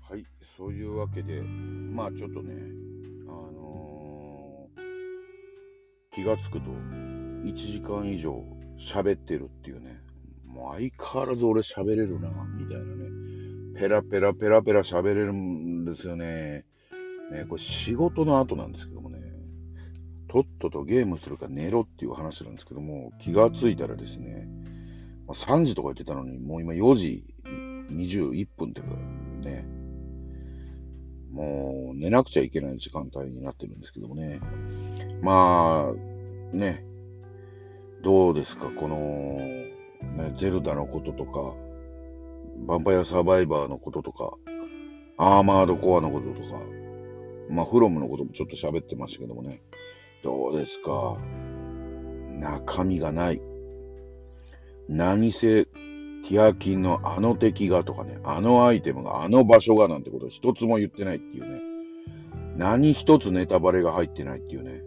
[0.00, 0.24] はい、
[0.56, 2.54] そういうわけで、まあ、ちょっとね。
[3.26, 4.68] あの
[6.14, 6.70] 気がつくと、
[7.44, 8.42] 1時間以上
[8.78, 10.00] 喋ってるっていうね。
[10.46, 13.23] もう相変わらず俺喋れるな、みたいなね。
[13.76, 16.64] ペラペラペラペラ喋れるんですよね。
[17.30, 19.18] ね、これ仕事の後なんですけどもね。
[20.28, 24.48] とっととゲームするか寝ろっていう話なんですけども、気がついたらですね、
[25.26, 27.24] まあ3時とか言ってたのに、もう今4時
[27.90, 29.64] 21分ってことね。
[31.30, 34.40] もう寝なくちゃいけない時間帯になってるんですけどもね。
[35.20, 36.84] まあ、ね、
[38.02, 41.54] どうですか、この、ね、ゼルダのこととか、
[42.58, 44.34] ヴァンパイアサバイバーのこととか、
[45.16, 46.60] アーマードコアのこととか、
[47.50, 49.62] まあ、フロムのこともちょっと喋ってましたけどもね、
[50.22, 51.18] どうですか、
[52.40, 53.40] 中身がない。
[54.88, 61.60] 何せ、ティアキンのあの敵がとかね、あのアイテムが、あの場所がなんてこと一つも言ってないっていうね、
[62.56, 64.82] 何一つネタバレが入ってないっていうね、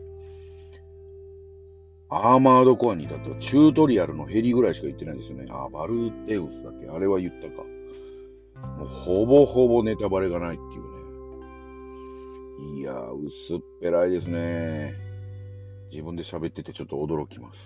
[2.09, 5.45] アーマードコアに至ってはチュートリアルのヘリぐらいしか言ってないんですよね。
[5.49, 6.87] あ、バルテウスだっけ？
[6.87, 7.63] あれは言ったか。
[8.77, 10.81] もうほぼほぼネタバレがないっていう
[12.75, 12.79] ね。
[12.79, 14.93] いやー、薄っぺらいですね。
[15.91, 17.59] 自分で喋っててちょっと驚きます。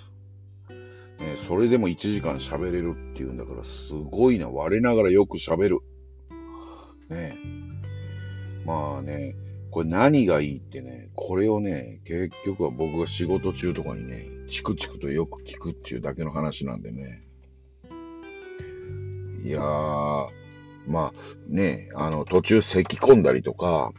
[1.20, 3.70] ね、それでも1時間喋れるっていうんだから、す
[4.10, 4.50] ごいな。
[4.50, 5.80] 我ながらよく喋る。
[7.10, 7.38] ね
[8.66, 9.36] まあね、
[9.72, 17.24] これ何がいいってね、これをね、結局は僕が仕事中とかにね、チクチクとよく聞くっていうだけの話なんでね。
[19.44, 20.28] いやー、
[20.88, 21.14] まあ
[21.48, 23.94] ね、あの、途中咳込んだりとか、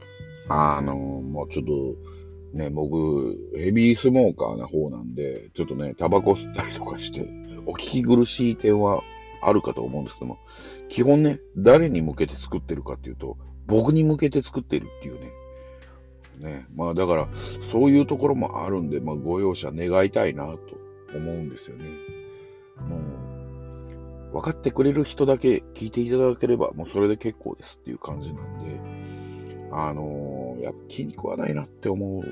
[0.48, 7.26] あの、もうちょっと、ね、僕、ヘビースモーカーな方なんで、ちょっとね、タバコ吸ったりとかして、
[7.64, 9.02] お聞き苦しい点は
[9.40, 10.38] あるかと思うんですけども、
[10.90, 15.30] 基本ね、誰に向けて作ってるかっていうと、僕に向けて作ってるっていうね。
[16.38, 17.28] ね、まあだから、
[17.70, 20.58] そういうところもあるんで、まあご容赦願いたいなと
[21.16, 21.84] 思うんですよね。
[22.88, 22.96] も
[24.30, 28.80] う、分かってくれる人だけ聞いていただければ、もうそれで結構ですっていう感じなんで、
[29.72, 32.24] あのー、やっぱ気に食わないなって思う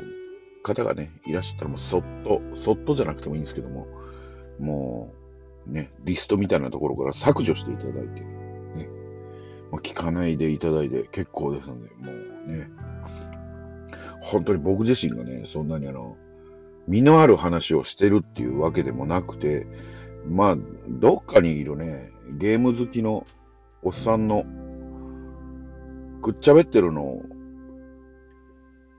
[0.63, 3.87] 方がね、いらっしゃったらもうそっと、そっとじゃなくてもいいんですけども、
[4.59, 5.13] も
[5.67, 8.89] う、ね、リストみたいなところから削除していただいて、ね、
[9.71, 12.13] まあ、聞かないでいただいて結構ですので、も
[12.47, 12.71] うね、
[14.21, 16.17] 本当に僕自身がね、そんなにあの、
[16.87, 19.67] 身のある話をしてるっていうわけでもなくて、
[20.27, 20.57] まあ、
[20.89, 23.27] どっかにいるね、ゲーム好きの
[23.83, 24.45] おっさんの
[26.23, 27.23] くっちゃべってるのを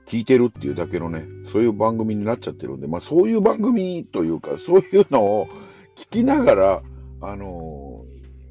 [0.06, 5.48] 聞いてるっていうだけのね、そういう番組になっちゃってるんで、まあそういう番組というか、そういうのを
[5.96, 6.82] 聞きながら、
[7.20, 8.04] あの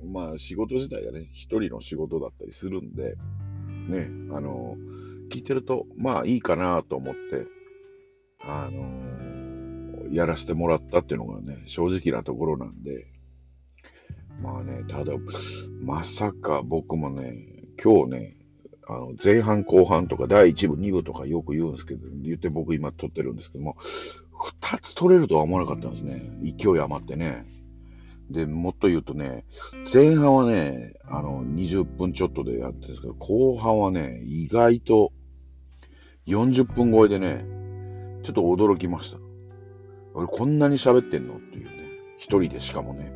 [0.04, 3.16] ー、まあ仕事自体がね、一人の仕事だったりするんで、
[3.90, 5.01] ね、あのー、
[5.32, 7.48] 聞いてると、まあいいかなと思って、
[8.42, 13.08] あのー、やらせてもらったっていうのがね、正直なところなんで、
[14.42, 15.14] まあね、ただ、
[15.82, 17.46] まさか僕もね、
[17.82, 18.38] 今日ね、
[18.88, 23.78] あの前半後半とか第1部、2部とかよく言うんですけど、言って僕今撮ってるんですけども、
[24.62, 26.30] 2つ撮れるとは思わなかったんですね。
[26.42, 27.46] 勢い余ってね。
[28.32, 29.46] で、もっと言うとね、
[29.94, 35.12] 前半はね、あの、20分ちょっとでやってるんですけど、後半はね、意外と
[36.32, 37.46] 40分超えでね、
[38.24, 39.18] ちょっと驚きました。
[40.14, 41.36] 俺こんなに喋ってんの？
[41.36, 41.72] っていうね、
[42.18, 43.12] 一人でしかもね。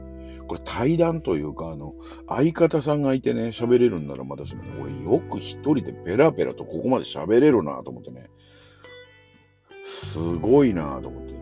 [0.47, 1.95] これ対談というか、あの、
[2.28, 8.30] 相方さんがいてね、喋れるんならまだしも、ね、俺よく一人でペラペラとここまで喋れるなと思ってね、
[10.13, 11.36] すごいなと思って。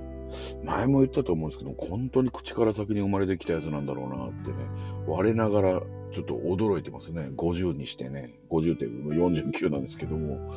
[0.64, 4.56] 前も言ったと思うんですけど、本当に口から先に生まれてきたやつなんだろうなってね、
[5.06, 5.82] 我ながら
[6.14, 7.30] ちょっと驚いてますね。
[7.36, 10.54] 50にしてね、50って49なんですけども、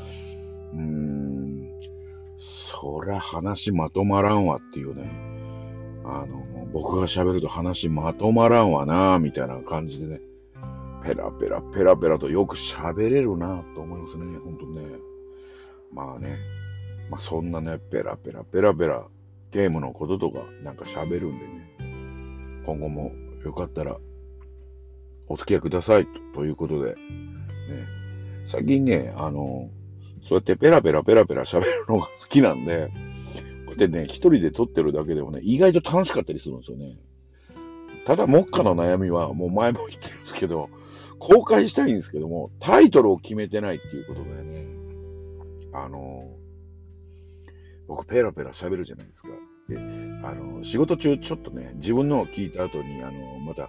[2.38, 5.10] そりゃ話まとまらんわっていうね、
[6.04, 10.20] あの、僕が喋ると話まとまらんわな、みたいな感じでね、
[11.04, 14.82] ペラペラペラペラとよく喋れるな、と思いますね、本当にね。
[15.92, 16.38] まあね、
[17.10, 19.06] まあそんなね、ペラペラペラペラ、
[19.52, 23.12] ゲームのこととかなんか喋るんでね、今後も
[23.44, 23.96] よかったら
[25.28, 26.96] お付き合いくださいとということで、ね、
[28.48, 29.70] 最近ね、あの、
[30.28, 32.88] そうやってペラペラペラペラ喋るのが好きなんで、
[33.66, 36.98] こうやってね、一人で撮ってるだけでもね、意外と楽しかったりするんですよね。
[38.06, 40.68] ただ、目下の悩みは、もう前も言ってるんですけど、
[41.18, 44.66] 公開したいんですけども、タイトルを決めてないっていうことでね、
[45.72, 46.28] あの、
[47.86, 49.28] 僕ペラペラ喋るじゃないですか。
[49.68, 49.76] で、
[50.24, 53.68] あの、仕事中ちょっとね、自分のを聞いた後に、あの、また、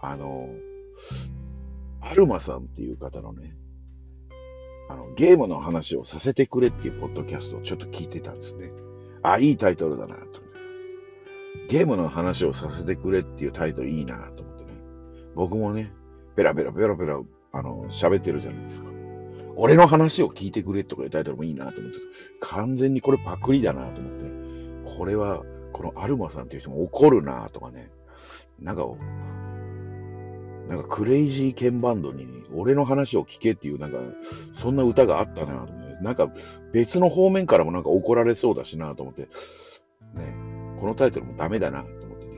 [0.00, 0.48] あの、
[2.00, 3.54] アルマさんっていう方のね、
[4.88, 8.70] あの、ゲームの話をさせてくれっていうポッドキャストをちょっと聞いてたんですね。
[9.22, 10.38] あ、いいタイトルだなと思って。
[11.68, 14.70] ゲームの話をさせてくれっていうタイトルいいなと思ってね。
[15.34, 15.92] 僕もね、
[16.36, 17.20] ペラペラペラペラ、
[17.52, 18.88] あの、喋ってるじゃないですか。
[19.56, 21.98] 俺の話を聞いてくれとかいうタイトルもいいなと思って、
[22.40, 25.42] 完全にこれパクリだなと思って、これは、
[25.72, 27.90] このアルマさんっていう人も怒るなとかね、
[28.60, 28.86] なんか、
[30.68, 33.98] なんかクレイジーケンバンドに俺の話を聞けっていうなんか、
[34.52, 36.30] そんな歌があったなと思って、なんか
[36.72, 40.34] 別の方面からもなんか怒られそうだしなと思って、ね、
[40.78, 42.32] このタイトルもダメだなと思ってね。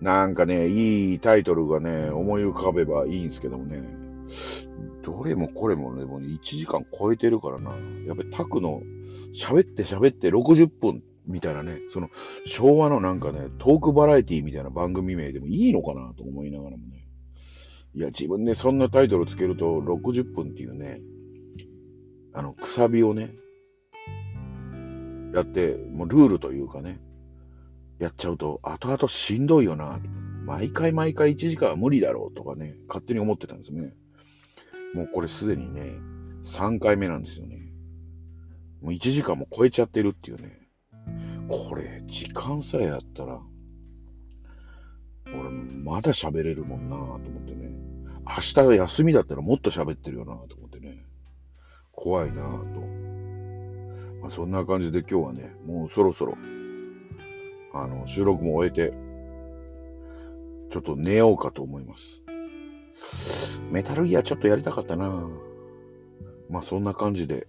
[0.00, 3.82] なんかね、いいタイトルがね、思い浮かべばいいんですけどもね、
[5.02, 7.70] どれもこれもね、もう1時間超えてるからな。
[8.06, 8.82] やっぱりタクの
[9.34, 12.10] 喋って喋って60分みたいなね、その
[12.44, 17.08] 昭和のなんかね、トークバラエティみたいな番組名でもいいのかなと思いながらもね。
[17.94, 21.00] いや、自分でそんなタイトルつけると60分っていうね、
[22.32, 23.30] あの、くさびをね、
[25.34, 27.00] やって、もうルールというかね、
[27.98, 30.00] やっちゃうと、後々しんどいよな。
[30.44, 33.94] 毎回毎回1時間は無理だろうとかね、勝手に思ってたんですね。
[34.94, 35.96] もうこれすでにね、
[36.46, 37.72] 3回目なんですよね。
[38.82, 40.63] もう1時間も超えちゃってるっていうね。
[41.48, 43.40] これ、時間さえあったら、
[45.26, 47.70] 俺、まだ喋れるもんなと思ってね。
[48.26, 51.04] 明日が休みだったらもっと喋ってるよなと思ってね。
[51.92, 52.80] 怖いなぁと。
[54.22, 56.36] まあ、そんな感じで今日はね、もうそろそろ
[57.74, 58.94] あの、収録も終えて、
[60.72, 62.22] ちょっと寝ようかと思います。
[63.70, 65.28] メタルギアちょっとやりたかったな
[66.48, 67.46] まあそんな感じで、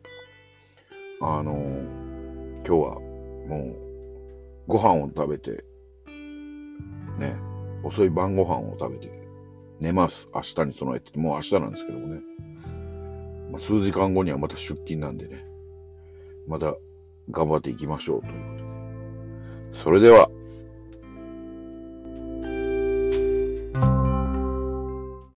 [1.22, 3.00] あの今日は
[3.48, 3.85] もう
[4.68, 5.64] ご飯を食べて、
[7.20, 7.36] ね、
[7.84, 9.12] 遅い晩ご飯を食べて
[9.80, 10.28] 寝ます。
[10.34, 12.22] 明日に備えて、もう明日なんですけどもね。
[13.52, 15.46] まあ、数時間後にはまた出勤なんでね、
[16.48, 16.76] また
[17.30, 18.40] 頑張っていきましょうというこ
[19.72, 19.84] とで。
[19.84, 20.30] それでは、